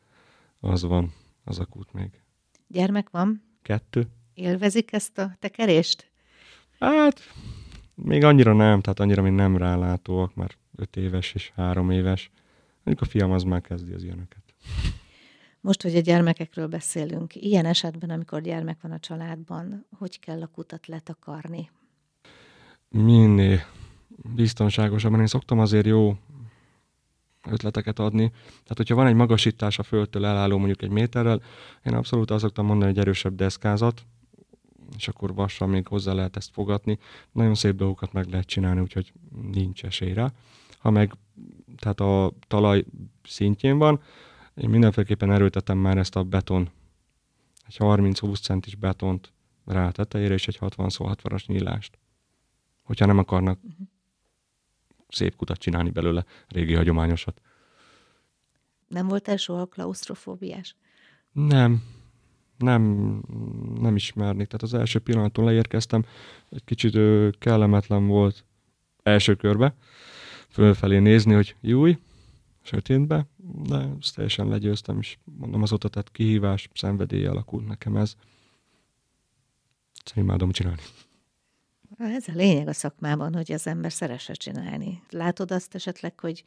az 0.61 0.83
van, 0.83 1.13
az 1.45 1.59
a 1.59 1.65
kút 1.65 1.93
még. 1.93 2.23
Gyermek 2.67 3.11
van? 3.11 3.43
Kettő. 3.63 4.07
Élvezik 4.35 4.93
ezt 4.93 5.19
a 5.19 5.37
tekerést? 5.39 6.11
Hát, 6.79 7.21
még 7.95 8.25
annyira 8.25 8.53
nem, 8.53 8.81
tehát 8.81 9.01
annyira 9.01 9.23
még 9.23 9.33
nem 9.33 9.57
rálátóak, 9.57 10.35
már 10.35 10.57
öt 10.77 10.97
éves 10.97 11.35
és 11.35 11.53
három 11.55 11.91
éves. 11.91 12.31
Mondjuk 12.83 13.09
a 13.09 13.11
fiam 13.11 13.33
az 13.33 13.43
már 13.43 13.61
kezdi 13.61 13.93
az 13.93 14.03
ilyeneket. 14.03 14.43
Most, 15.61 15.83
hogy 15.83 15.97
a 15.97 16.01
gyermekekről 16.01 16.67
beszélünk, 16.67 17.35
ilyen 17.35 17.67
esetben, 17.67 18.11
amikor 18.11 18.41
gyermek 18.41 18.81
van 18.81 18.93
a 18.93 18.99
családban, 18.99 19.87
hogy 19.99 20.19
kell 20.19 20.43
a 20.43 20.47
kutat 20.47 20.87
letakarni? 20.87 21.71
Minél 22.91 23.61
biztonságosabban. 24.35 25.21
Én 25.21 25.27
szoktam 25.27 25.59
azért 25.59 25.87
jó 25.87 26.17
ötleteket 27.49 27.99
adni. 27.99 28.29
Tehát, 28.31 28.77
hogyha 28.77 28.95
van 28.95 29.07
egy 29.07 29.15
magasítás 29.15 29.79
a 29.79 29.83
földtől 29.83 30.27
elálló 30.27 30.57
mondjuk 30.57 30.83
egy 30.83 30.91
méterrel, 30.91 31.43
én 31.85 31.95
abszolút 31.95 32.31
azt 32.31 32.43
szoktam 32.43 32.67
mondani, 32.67 32.91
hogy 32.91 33.01
erősebb 33.01 33.35
deszkázat, 33.35 34.03
és 34.97 35.09
akkor 35.09 35.35
vassal 35.35 35.69
még 35.69 35.87
hozzá 35.87 36.13
lehet 36.13 36.37
ezt 36.37 36.51
fogatni. 36.53 36.99
Nagyon 37.33 37.55
szép 37.55 37.75
dolgokat 37.75 38.13
meg 38.13 38.27
lehet 38.27 38.47
csinálni, 38.47 38.81
úgyhogy 38.81 39.13
nincs 39.53 39.85
esélyre. 39.85 40.33
Ha 40.79 40.91
meg 40.91 41.13
tehát 41.77 42.01
a 42.01 42.33
talaj 42.49 42.85
szintjén 43.23 43.79
van, 43.79 44.01
én 44.55 44.69
mindenféleképpen 44.69 45.33
erőltetem 45.33 45.79
már 45.79 45.99
ezt 45.99 46.17
a 46.17 46.23
beton, 46.23 46.71
egy 47.67 47.77
30-20 47.79 48.43
centis 48.43 48.75
betont 48.75 49.33
rá 49.65 49.91
tetejére, 49.91 50.35
és 50.35 50.49
egy 50.49 50.59
60-60-as 50.61 51.47
nyílást. 51.47 51.99
Hogyha 52.91 53.07
nem 53.07 53.19
akarnak 53.19 53.59
uh-huh. 53.63 53.87
szép 55.09 55.37
kutat 55.37 55.59
csinálni 55.59 55.91
belőle, 55.91 56.25
régi 56.49 56.75
hagyományosat. 56.75 57.41
Nem 58.89 59.09
voltál 59.09 59.37
soha 59.37 59.67
klaustrofóbiás? 59.67 60.77
Nem, 61.33 61.83
nem, 62.57 62.83
nem 63.81 63.97
ismernék. 63.97 64.47
Tehát 64.47 64.63
az 64.63 64.75
első 64.75 64.99
pillanaton 64.99 65.45
leérkeztem, 65.45 66.05
egy 66.49 66.65
kicsit 66.65 66.95
ö, 66.95 67.29
kellemetlen 67.39 68.07
volt 68.07 68.45
első 69.03 69.35
körbe, 69.35 69.75
fölfelé 70.49 70.99
nézni, 70.99 71.35
hogy 71.35 71.57
júj, 71.61 71.99
sötétbe, 72.63 73.27
de 73.37 73.89
ezt 74.01 74.15
teljesen 74.15 74.49
legyőztem, 74.49 74.99
és 74.99 75.19
mondom 75.25 75.63
azóta, 75.63 75.89
tehát 75.89 76.11
kihívás, 76.11 76.69
szenvedély 76.75 77.27
alakult 77.27 77.67
nekem 77.67 77.97
ez. 77.97 78.15
Szerintem 80.05 80.25
imádom 80.25 80.51
csinálni. 80.51 80.83
Ez 82.01 82.29
a 82.29 82.33
lényeg 82.35 82.69
a 82.69 82.73
szakmában, 82.73 83.35
hogy 83.35 83.53
az 83.53 83.67
ember 83.67 83.93
szeresse 83.93 84.33
csinálni. 84.33 85.03
Látod 85.11 85.51
azt 85.51 85.75
esetleg, 85.75 86.21
hogy 86.21 86.45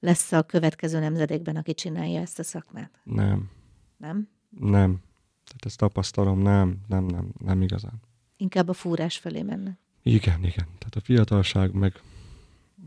lesz 0.00 0.32
a 0.32 0.42
következő 0.42 0.98
nemzedékben, 0.98 1.56
aki 1.56 1.74
csinálja 1.74 2.20
ezt 2.20 2.38
a 2.38 2.42
szakmát? 2.42 3.00
Nem. 3.04 3.50
Nem? 3.96 4.28
Nem. 4.50 5.00
Tehát 5.44 5.64
ezt 5.64 5.78
tapasztalom, 5.78 6.40
nem, 6.40 6.78
nem, 6.86 7.04
nem, 7.04 7.32
nem 7.44 7.62
igazán. 7.62 8.00
Inkább 8.36 8.68
a 8.68 8.72
fúrás 8.72 9.18
felé 9.18 9.42
menne. 9.42 9.78
Igen, 10.02 10.38
igen. 10.38 10.66
Tehát 10.78 10.94
a 10.96 11.00
fiatalság 11.00 11.72
meg 11.72 12.00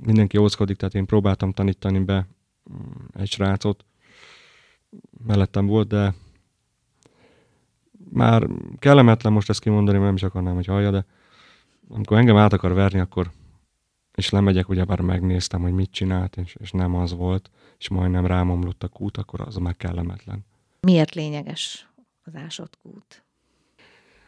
mindenki 0.03 0.37
óckodik, 0.37 0.77
tehát 0.77 0.95
én 0.95 1.05
próbáltam 1.05 1.51
tanítani 1.51 1.99
be 1.99 2.27
mm, 2.73 2.91
egy 3.13 3.29
srácot, 3.31 3.85
mellettem 5.25 5.65
volt, 5.65 5.87
de 5.87 6.13
már 8.09 8.47
kellemetlen 8.79 9.33
most 9.33 9.49
ezt 9.49 9.59
kimondani, 9.59 9.97
mert 9.97 10.07
nem 10.07 10.15
is 10.15 10.23
akarnám, 10.23 10.55
hogy 10.55 10.65
hallja, 10.65 10.91
de 10.91 11.05
amikor 11.93 12.17
engem 12.17 12.37
át 12.37 12.53
akar 12.53 12.73
verni, 12.73 12.99
akkor 12.99 13.31
és 14.15 14.29
lemegyek, 14.29 14.69
ugyebár 14.69 14.99
megnéztem, 14.99 15.61
hogy 15.61 15.73
mit 15.73 15.91
csinált, 15.91 16.37
és, 16.37 16.55
és 16.59 16.71
nem 16.71 16.95
az 16.95 17.13
volt, 17.13 17.49
és 17.77 17.89
majdnem 17.89 18.25
rámomlott 18.25 18.83
a 18.83 18.87
kút, 18.87 19.17
akkor 19.17 19.41
az 19.41 19.55
már 19.55 19.77
kellemetlen. 19.77 20.45
Miért 20.79 21.13
lényeges 21.13 21.89
az 22.23 22.35
ásott 22.35 22.77
kút? 22.81 23.23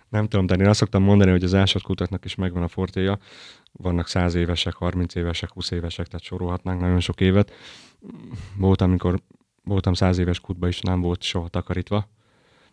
Nem 0.09 0.27
tudom, 0.27 0.45
de 0.45 0.55
én 0.55 0.67
azt 0.67 0.79
szoktam 0.79 1.03
mondani, 1.03 1.31
hogy 1.31 1.43
az 1.43 1.53
ásott 1.53 1.81
kutaknak 1.81 2.25
is 2.25 2.35
megvan 2.35 2.63
a 2.63 2.67
fortéja. 2.67 3.17
Vannak 3.71 4.07
100 4.07 4.35
évesek, 4.35 4.73
30 4.73 5.15
évesek, 5.15 5.51
20 5.51 5.71
évesek, 5.71 6.07
tehát 6.07 6.25
sorolhatnánk 6.25 6.81
nagyon 6.81 6.99
sok 6.99 7.21
évet. 7.21 7.51
Volt, 8.57 8.81
amikor 8.81 9.21
voltam 9.63 9.93
100 9.93 10.17
éves 10.17 10.39
kútba 10.39 10.67
is, 10.67 10.81
nem 10.81 11.01
volt 11.01 11.21
soha 11.21 11.47
takarítva. 11.47 12.09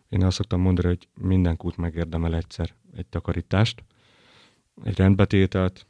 Én 0.09 0.23
azt 0.23 0.35
szoktam 0.35 0.61
mondani, 0.61 0.87
hogy 0.87 1.07
minden 1.13 1.57
kút 1.57 1.77
megérdemel 1.77 2.35
egyszer 2.35 2.73
egy 2.95 3.05
takarítást, 3.07 3.83
egy 4.83 4.97
rendbetételt, 4.97 5.85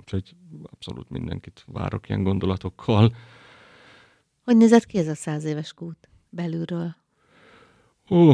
úgyhogy 0.00 0.36
abszolút 0.62 1.10
mindenkit 1.10 1.64
várok 1.66 2.08
ilyen 2.08 2.22
gondolatokkal. 2.22 3.16
Hogy 4.44 4.56
nézett 4.56 4.86
ki 4.86 4.98
ez 4.98 5.08
a 5.08 5.14
száz 5.14 5.44
éves 5.44 5.72
kút 5.72 6.08
belülről? 6.28 6.96
Ó, 8.10 8.32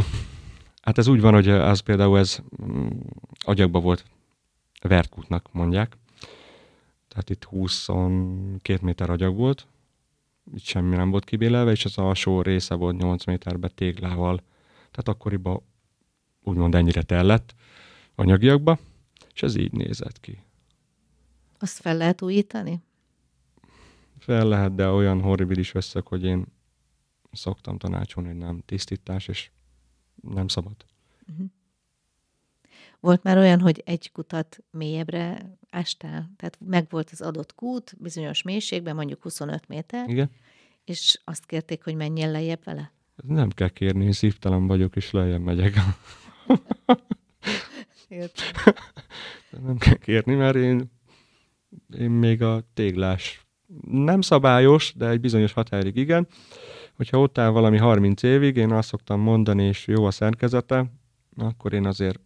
hát 0.82 0.98
ez 0.98 1.06
úgy 1.06 1.20
van, 1.20 1.32
hogy 1.32 1.48
az 1.48 1.80
például 1.80 2.18
ez 2.18 2.38
mm, 2.64 2.88
agyagba 3.38 3.80
volt 3.80 4.04
vertkútnak 4.82 5.52
mondják. 5.52 5.96
Tehát 7.08 7.30
itt 7.30 7.44
22 7.44 8.78
méter 8.82 9.10
agyag 9.10 9.36
volt, 9.36 9.66
itt 10.54 10.64
semmi 10.64 10.96
nem 10.96 11.10
volt 11.10 11.24
kibélelve, 11.24 11.70
és 11.70 11.84
az 11.84 11.98
alsó 11.98 12.42
része 12.42 12.74
volt 12.74 12.96
8 12.96 13.24
méterbe 13.24 13.68
téglával. 13.68 14.36
Tehát 14.90 15.08
akkoriban 15.08 15.62
úgymond 16.42 16.74
ennyire 16.74 17.02
tellett 17.02 17.54
anyagiakba, 18.14 18.78
és 19.34 19.42
ez 19.42 19.56
így 19.56 19.72
nézett 19.72 20.20
ki. 20.20 20.42
Azt 21.58 21.78
fel 21.78 21.96
lehet 21.96 22.22
újítani? 22.22 22.82
Fel 24.18 24.48
lehet, 24.48 24.74
de 24.74 24.88
olyan 24.88 25.20
horribilis 25.20 25.74
összeg, 25.74 26.06
hogy 26.06 26.24
én 26.24 26.46
szoktam 27.32 27.78
tanácsolni, 27.78 28.28
hogy 28.28 28.38
nem 28.38 28.62
tisztítás, 28.64 29.28
és 29.28 29.50
nem 30.20 30.48
szabad. 30.48 30.76
Uh-huh. 31.30 31.46
Volt 33.00 33.22
már 33.22 33.36
olyan, 33.38 33.60
hogy 33.60 33.82
egy 33.84 34.12
kutat 34.12 34.58
mélyebbre 34.70 35.56
ástál? 35.70 36.30
Tehát 36.36 36.58
megvolt 36.66 37.10
az 37.10 37.20
adott 37.20 37.54
kút 37.54 37.94
bizonyos 37.98 38.42
mélységben, 38.42 38.94
mondjuk 38.94 39.22
25 39.22 39.68
méter, 39.68 40.08
Igen. 40.08 40.30
és 40.84 41.20
azt 41.24 41.46
kérték, 41.46 41.84
hogy 41.84 41.94
menjél 41.94 42.30
lejjebb 42.30 42.64
vele? 42.64 42.92
Nem 43.26 43.50
kell 43.50 43.68
kérni, 43.68 44.04
én 44.04 44.12
szívtelen 44.12 44.66
vagyok, 44.66 44.96
és 44.96 45.10
lejjebb 45.10 45.40
megyek. 45.40 45.74
nem 49.66 49.78
kell 49.78 49.96
kérni, 49.96 50.34
mert 50.34 50.56
én, 50.56 50.90
én 51.98 52.10
még 52.10 52.42
a 52.42 52.62
téglás 52.74 53.46
nem 53.90 54.20
szabályos, 54.20 54.94
de 54.96 55.08
egy 55.08 55.20
bizonyos 55.20 55.52
határig 55.52 55.96
igen. 55.96 56.26
Hogyha 56.96 57.20
ott 57.20 57.38
áll 57.38 57.48
valami 57.48 57.78
30 57.78 58.22
évig, 58.22 58.56
én 58.56 58.72
azt 58.72 58.88
szoktam 58.88 59.20
mondani, 59.20 59.64
és 59.64 59.86
jó 59.86 60.04
a 60.04 60.10
szerkezete, 60.10 60.92
akkor 61.36 61.72
én 61.72 61.86
azért 61.86 62.20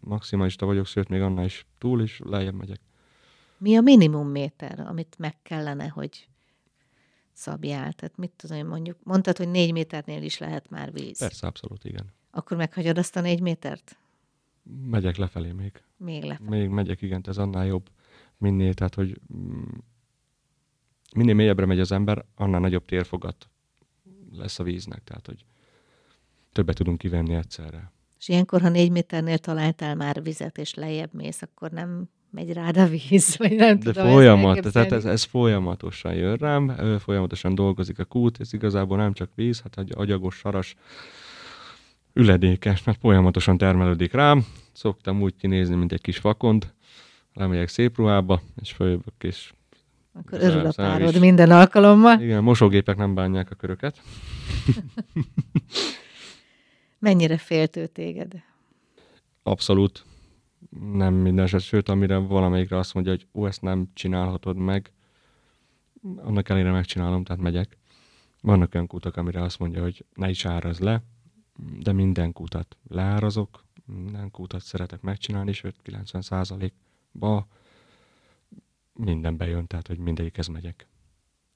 maximalista 0.00 0.66
vagyok, 0.66 0.86
sőt 0.86 1.08
még 1.08 1.20
annál 1.20 1.44
is 1.44 1.66
túl, 1.78 2.02
is 2.02 2.20
lejjebb 2.24 2.54
megyek. 2.54 2.80
Mi 3.58 3.76
a 3.76 3.80
minimum 3.80 4.28
méter, 4.28 4.80
amit 4.80 5.16
meg 5.18 5.42
kellene, 5.42 5.88
hogy 5.88 6.28
szabjál? 7.32 7.92
Tehát 7.92 8.16
mit 8.16 8.32
tudom, 8.36 8.66
mondjuk, 8.66 8.98
mondtad, 9.02 9.36
hogy 9.36 9.48
négy 9.48 9.72
méternél 9.72 10.22
is 10.22 10.38
lehet 10.38 10.70
már 10.70 10.92
víz. 10.92 11.18
Persze, 11.18 11.46
abszolút, 11.46 11.84
igen. 11.84 12.12
Akkor 12.30 12.56
meghagyod 12.56 12.98
azt 12.98 13.16
a 13.16 13.20
négy 13.20 13.40
métert? 13.40 13.98
Megyek 14.90 15.16
lefelé 15.16 15.52
még. 15.52 15.82
Még 15.96 16.22
lefelé. 16.22 16.48
Még 16.48 16.68
megyek, 16.68 17.02
igen, 17.02 17.24
ez 17.26 17.38
annál 17.38 17.66
jobb. 17.66 17.90
Minél, 18.38 18.74
tehát, 18.74 18.94
hogy 18.94 19.20
mm, 19.36 19.62
minél 21.16 21.34
mélyebbre 21.34 21.66
megy 21.66 21.80
az 21.80 21.92
ember, 21.92 22.24
annál 22.34 22.60
nagyobb 22.60 22.84
térfogat 22.84 23.48
lesz 24.32 24.58
a 24.58 24.62
víznek, 24.62 25.04
tehát, 25.04 25.26
hogy 25.26 25.44
többet 26.52 26.76
tudunk 26.76 26.98
kivenni 26.98 27.34
egyszerre. 27.34 27.92
És 28.18 28.28
ilyenkor, 28.28 28.60
ha 28.60 28.68
négy 28.68 28.90
méternél 28.90 29.38
találtál 29.38 29.94
már 29.94 30.22
vizet, 30.22 30.58
és 30.58 30.74
lejjebb 30.74 31.14
mész, 31.14 31.42
akkor 31.42 31.70
nem 31.70 32.08
megy 32.30 32.52
rád 32.52 32.76
a 32.76 32.86
víz, 32.86 33.36
vagy 33.36 33.56
nem 33.56 33.78
De 33.78 33.92
tudom 33.92 34.10
folyamat, 34.10 34.72
tehát 34.72 34.92
ez, 34.92 35.04
ez 35.04 35.22
folyamatosan 35.22 36.14
jön 36.14 36.36
rám, 36.36 36.98
folyamatosan 36.98 37.54
dolgozik 37.54 37.98
a 37.98 38.04
kút, 38.04 38.40
ez 38.40 38.52
igazából 38.52 38.96
nem 38.96 39.12
csak 39.12 39.30
víz, 39.34 39.60
hát 39.60 39.78
egy 39.78 39.92
agyagos, 39.94 40.36
saras, 40.36 40.74
üledékes, 42.16 42.84
mert 42.84 42.98
folyamatosan 43.00 43.58
termelődik 43.58 44.12
rám. 44.12 44.44
Szoktam 44.72 45.22
úgy 45.22 45.36
kinézni, 45.36 45.74
mint 45.74 45.92
egy 45.92 46.00
kis 46.00 46.18
fakond, 46.18 46.72
lemegyek 47.34 47.68
szép 47.68 47.96
ruhába, 47.96 48.40
és 48.60 48.72
följövök, 48.72 49.14
és 49.22 49.52
Akkor 50.12 50.40
örül 50.42 50.66
a 50.66 50.72
párod 50.76 51.12
is. 51.14 51.18
minden 51.18 51.50
alkalommal. 51.50 52.20
igen, 52.20 52.42
mosógépek 52.42 52.96
nem 52.96 53.14
bánják 53.14 53.50
a 53.50 53.54
köröket. 53.54 54.00
Mennyire 56.98 57.36
féltő 57.36 57.86
téged? 57.86 58.32
Abszolút 59.42 60.04
nem 60.92 61.14
minden 61.14 61.44
eset, 61.44 61.60
sőt, 61.60 61.88
amire 61.88 62.16
valamelyikre 62.16 62.78
azt 62.78 62.94
mondja, 62.94 63.12
hogy 63.12 63.26
ó, 63.34 63.46
ezt 63.46 63.62
nem 63.62 63.88
csinálhatod 63.94 64.56
meg, 64.56 64.92
annak 66.16 66.48
ellenére 66.48 66.72
megcsinálom, 66.72 67.24
tehát 67.24 67.42
megyek. 67.42 67.76
Vannak 68.40 68.74
olyan 68.74 68.86
kutak, 68.86 69.16
amire 69.16 69.42
azt 69.42 69.58
mondja, 69.58 69.82
hogy 69.82 70.04
ne 70.14 70.28
is 70.28 70.44
áraz 70.44 70.78
le, 70.78 71.02
de 71.56 71.92
minden 71.92 72.32
kutat 72.32 72.76
leárazok, 72.88 73.64
minden 73.84 74.30
kutat 74.30 74.62
szeretek 74.62 75.00
megcsinálni, 75.00 75.52
sőt 75.52 75.76
90%-ba 75.84 77.46
minden 78.92 79.36
bejön, 79.36 79.66
tehát 79.66 79.86
hogy 79.86 79.98
mindegyikhez 79.98 80.46
megyek. 80.46 80.86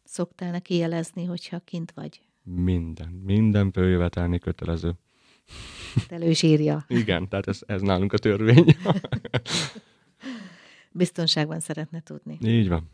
Szoktál 0.04 0.50
neki 0.50 0.74
jelezni, 0.74 1.24
hogyha 1.24 1.58
kint 1.58 1.92
vagy? 1.92 2.22
Minden, 2.42 3.08
minden 3.08 3.72
följövetelni 3.72 4.38
kötelező. 4.38 4.94
Te 6.08 6.14
elő 6.14 6.30
is 6.30 6.42
írja. 6.42 6.84
Igen, 6.88 7.28
tehát 7.28 7.46
ez, 7.46 7.60
ez 7.66 7.80
nálunk 7.80 8.12
a 8.12 8.18
törvény. 8.18 8.76
Biztonságban 10.92 11.60
szeretne 11.60 12.00
tudni. 12.00 12.38
Így 12.42 12.68
van. 12.68 12.90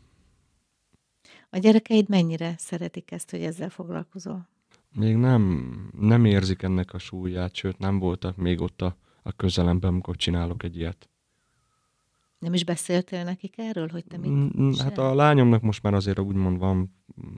A 1.49 1.57
gyerekeid 1.57 2.09
mennyire 2.09 2.55
szeretik 2.57 3.11
ezt, 3.11 3.29
hogy 3.29 3.41
ezzel 3.41 3.69
foglalkozol? 3.69 4.47
Még 4.95 5.15
nem, 5.15 5.71
nem 5.99 6.25
érzik 6.25 6.61
ennek 6.61 6.93
a 6.93 6.97
súlyát, 6.97 7.55
sőt 7.55 7.77
nem 7.77 7.99
voltak 7.99 8.37
még 8.37 8.61
ott 8.61 8.81
a, 8.81 8.97
a 9.21 9.31
közelemben, 9.31 9.89
amikor 9.89 10.15
csinálok 10.15 10.63
egy 10.63 10.77
ilyet. 10.77 11.09
Nem 12.39 12.53
is 12.53 12.63
beszéltél 12.63 13.23
nekik 13.23 13.57
erről, 13.57 13.87
hogy 13.87 14.05
te 14.05 14.17
mit 14.17 14.31
Mm, 14.59 14.71
Hát 14.77 14.97
a 14.97 15.15
lányomnak 15.15 15.61
most 15.61 15.83
már 15.83 15.93
azért 15.93 16.19
úgymond 16.19 16.57
van 16.57 16.95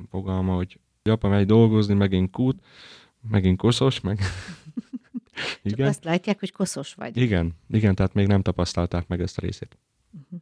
fogalma, 0.10 0.56
hogy 0.56 0.80
apa 1.04 1.28
megy 1.28 1.46
dolgozni, 1.46 1.94
megint 1.94 2.32
kút, 2.32 2.66
megint 3.30 3.58
koszos, 3.58 4.00
meg... 4.00 4.20
Csak 5.64 5.72
igen, 5.72 5.88
azt 5.88 6.04
látják, 6.04 6.40
hogy 6.40 6.52
koszos 6.52 6.94
vagy. 6.94 7.18
igen, 7.18 7.56
igen, 7.70 7.96
tehát 7.96 8.14
még 8.14 8.28
nem 8.28 8.42
tapasztalták 8.42 9.08
meg 9.08 9.22
ezt 9.22 9.38
a 9.38 9.42
részét. 9.42 9.78
Uh-huh. 10.12 10.40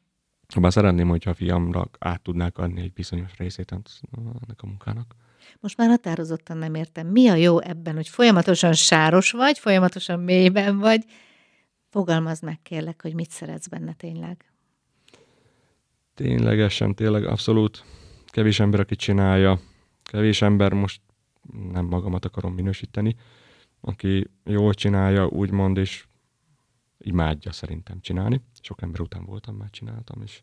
Habár 0.54 0.72
szeretném, 0.72 1.08
hogyha 1.08 1.30
a 1.30 1.34
fiamra 1.34 1.90
át 2.00 2.22
tudnák 2.22 2.58
adni 2.58 2.82
egy 2.82 2.94
bizonyos 2.94 3.38
részét 3.38 3.72
ennek 3.72 4.62
a 4.62 4.66
munkának. 4.66 5.16
Most 5.60 5.78
már 5.78 5.90
határozottan 5.90 6.58
nem 6.58 6.76
értem. 6.76 7.08
Mi 7.08 7.28
a 7.28 7.36
jó 7.36 7.60
ebben, 7.60 7.96
hogy 7.96 8.08
folyamatosan 8.08 8.74
sáros 8.74 9.32
vagy, 9.32 9.60
folyamatosan 9.60 10.20
mélyben 10.20 10.78
vagy? 10.80 11.06
Fogalmazd 11.90 12.44
meg 12.44 12.62
kérlek, 12.62 13.02
hogy 13.02 13.14
mit 13.14 13.30
szeretsz 13.30 13.68
benne 13.68 13.94
tényleg. 13.94 14.52
Ténylegesen, 16.14 16.96
tényleg 16.96 17.26
abszolút 17.26 17.84
kevés 18.26 18.60
ember, 18.60 18.80
aki 18.80 18.96
csinálja. 18.96 19.60
Kevés 20.04 20.42
ember, 20.42 20.74
most 20.74 21.02
nem 21.72 21.86
magamat 21.86 22.26
akarom 22.26 22.54
minősíteni, 22.54 23.16
aki 23.82 24.30
jól 24.44 24.74
csinálja, 24.74 25.28
úgymond, 25.28 25.78
és 25.78 26.06
imádja 26.98 27.52
szerintem 27.52 28.00
csinálni. 28.00 28.42
Sok 28.62 28.82
ember 28.82 29.02
után 29.02 29.26
voltam, 29.26 29.56
már 29.56 29.70
csináltam, 29.70 30.22
és 30.22 30.42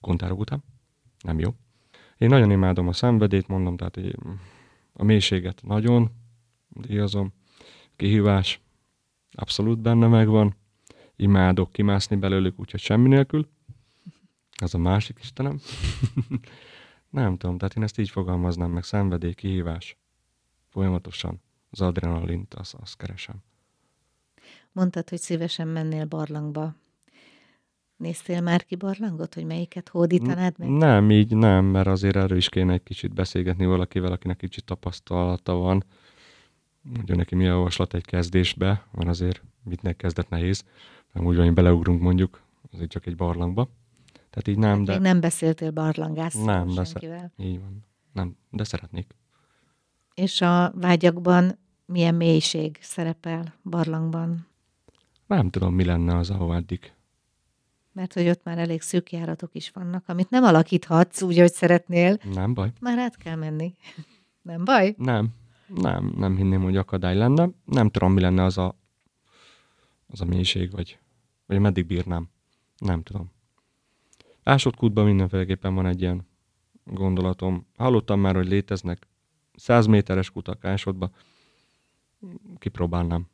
kontárok 0.00 0.38
után. 0.38 0.64
Nem 1.22 1.38
jó. 1.38 1.54
Én 2.22 2.28
nagyon 2.28 2.50
imádom 2.50 2.88
a 2.88 2.92
szenvedét, 2.92 3.48
mondom, 3.48 3.76
tehát 3.76 3.98
a 4.92 5.04
mélységet 5.04 5.62
nagyon 5.62 6.10
díjazom. 6.68 7.32
Kihívás 7.96 8.60
abszolút 9.30 9.78
benne 9.78 10.06
megvan. 10.06 10.56
Imádok 11.16 11.72
kimászni 11.72 12.16
belőlük, 12.16 12.60
úgyhogy 12.60 12.80
semmi 12.80 13.08
nélkül. 13.08 13.48
Az 14.60 14.74
a 14.74 14.78
másik 14.78 15.18
Istenem. 15.20 15.60
Nem 17.10 17.36
tudom, 17.36 17.58
tehát 17.58 17.76
én 17.76 17.82
ezt 17.82 17.98
így 17.98 18.10
fogalmaznám 18.10 18.70
meg, 18.70 18.84
szenvedély, 18.84 19.34
kihívás. 19.34 19.96
Folyamatosan. 20.68 21.40
Az 21.70 21.80
adrenalint, 21.80 22.54
azt, 22.54 22.74
azt 22.74 22.96
keresem. 22.96 23.36
Mondtad, 24.72 25.08
hogy 25.08 25.20
szívesen 25.20 25.68
mennél 25.68 26.04
barlangba. 26.04 26.74
Néztél 27.96 28.40
már 28.40 28.64
ki 28.64 28.76
barlangot, 28.76 29.34
hogy 29.34 29.44
melyiket 29.44 29.88
hódítanád 29.88 30.58
meg? 30.58 30.68
Nem, 30.68 31.10
így 31.10 31.36
nem, 31.36 31.64
mert 31.64 31.86
azért 31.86 32.16
erről 32.16 32.36
is 32.36 32.48
kéne 32.48 32.72
egy 32.72 32.82
kicsit 32.82 33.14
beszélgetni 33.14 33.66
valakivel, 33.66 34.12
akinek 34.12 34.36
kicsit 34.36 34.64
tapasztalata 34.64 35.54
van. 35.54 35.84
Mondja 36.80 37.14
neki 37.14 37.34
mi 37.34 37.44
a 37.44 37.48
javaslat 37.48 37.94
egy 37.94 38.04
kezdésbe, 38.04 38.86
mert 38.92 39.08
azért 39.08 39.42
mitnek 39.62 39.96
kezdett 39.96 40.28
nehéz. 40.28 40.64
Nem 41.12 41.26
úgy 41.26 41.36
van, 41.36 41.44
hogy 41.44 41.54
beleugrunk 41.54 42.00
mondjuk, 42.00 42.42
azért 42.72 42.90
csak 42.90 43.06
egy 43.06 43.16
barlangba. 43.16 43.68
Tehát 44.30 44.48
így 44.48 44.58
nem, 44.58 44.84
de 44.84 44.92
Még 44.92 45.02
nem 45.02 45.20
beszéltél 45.20 45.70
barlangászról 45.70 46.44
Nem, 46.44 46.68
de 46.68 46.84
senkivel. 46.84 47.32
így 47.36 47.60
van. 47.60 47.84
Nem, 48.12 48.36
de 48.50 48.64
szeretnék. 48.64 49.14
És 50.14 50.40
a 50.40 50.72
vágyakban 50.74 51.58
milyen 51.86 52.14
mélység 52.14 52.78
szerepel 52.80 53.54
barlangban? 53.62 54.46
Nem 55.26 55.50
tudom, 55.50 55.74
mi 55.74 55.84
lenne 55.84 56.16
az, 56.16 56.30
ahova 56.30 56.54
eddig. 56.54 56.92
Mert 57.92 58.12
hogy 58.12 58.28
ott 58.28 58.44
már 58.44 58.58
elég 58.58 58.80
szűk 58.80 59.12
járatok 59.12 59.54
is 59.54 59.70
vannak, 59.70 60.08
amit 60.08 60.30
nem 60.30 60.44
alakíthatsz 60.44 61.22
úgy, 61.22 61.38
hogy 61.38 61.52
szeretnél. 61.52 62.18
Nem 62.32 62.54
baj. 62.54 62.72
Már 62.80 62.98
át 62.98 63.16
kell 63.16 63.36
menni. 63.36 63.74
Nem 64.42 64.64
baj? 64.64 64.94
Nem, 64.98 65.28
nem, 65.66 66.12
nem 66.16 66.36
hinném, 66.36 66.62
hogy 66.62 66.76
akadály 66.76 67.14
lenne. 67.14 67.48
Nem 67.64 67.90
tudom, 67.90 68.12
mi 68.12 68.20
lenne 68.20 68.42
az 68.44 68.58
a, 68.58 68.78
az 70.06 70.20
a 70.20 70.24
mélység, 70.24 70.70
vagy, 70.70 70.98
vagy 71.46 71.58
meddig 71.58 71.86
bírnám. 71.86 72.28
Nem 72.78 73.02
tudom. 73.02 73.30
Ásott 74.42 74.76
kútban 74.76 75.04
mindenféleképpen 75.04 75.74
van 75.74 75.86
egy 75.86 76.00
ilyen 76.00 76.26
gondolatom. 76.84 77.66
Hallottam 77.76 78.20
már, 78.20 78.34
hogy 78.34 78.48
léteznek 78.48 79.08
100 79.54 79.86
méteres 79.86 80.30
kutak 80.30 80.64
ásottba. 80.64 81.10
Kipróbálnám. 82.58 83.26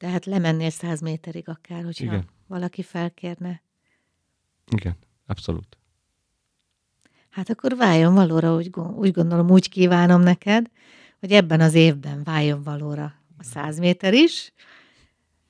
Tehát 0.00 0.24
lemennél 0.24 0.70
száz 0.70 1.00
méterig 1.00 1.48
akár, 1.48 1.84
hogyha 1.84 2.04
Igen. 2.04 2.24
valaki 2.46 2.82
felkérne. 2.82 3.62
Igen, 4.70 4.96
abszolút. 5.26 5.78
Hát 7.30 7.50
akkor 7.50 7.76
váljon 7.76 8.14
valóra, 8.14 8.54
úgy, 8.54 8.70
úgy 8.94 9.12
gondolom, 9.12 9.50
úgy 9.50 9.68
kívánom 9.68 10.20
neked, 10.20 10.70
hogy 11.18 11.32
ebben 11.32 11.60
az 11.60 11.74
évben 11.74 12.22
váljon 12.24 12.62
valóra 12.62 13.14
a 13.38 13.42
száz 13.42 13.78
méter 13.78 14.14
is, 14.14 14.52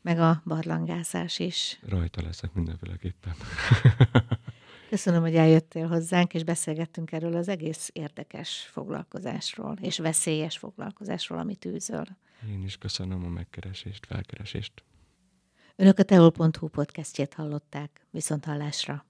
meg 0.02 0.18
a 0.18 0.42
barlangászás 0.44 1.38
is. 1.38 1.78
Rajta 1.88 2.22
leszek 2.22 2.52
mindenféleképpen. 2.52 3.34
Köszönöm, 4.88 5.22
hogy 5.22 5.34
eljöttél 5.34 5.86
hozzánk, 5.88 6.34
és 6.34 6.44
beszélgettünk 6.44 7.12
erről 7.12 7.36
az 7.36 7.48
egész 7.48 7.90
érdekes 7.92 8.68
foglalkozásról, 8.72 9.76
és 9.80 9.98
veszélyes 9.98 10.58
foglalkozásról, 10.58 11.38
amit 11.38 11.64
űzöl. 11.64 12.06
Én 12.48 12.62
is 12.64 12.76
köszönöm 12.76 13.24
a 13.24 13.28
megkeresést, 13.28 14.06
felkeresést. 14.06 14.84
Önök 15.76 15.98
a 15.98 16.02
teol.hu 16.02 16.68
podcastjét 16.68 17.34
hallották. 17.34 18.06
Viszont 18.10 18.44
hallásra! 18.44 19.09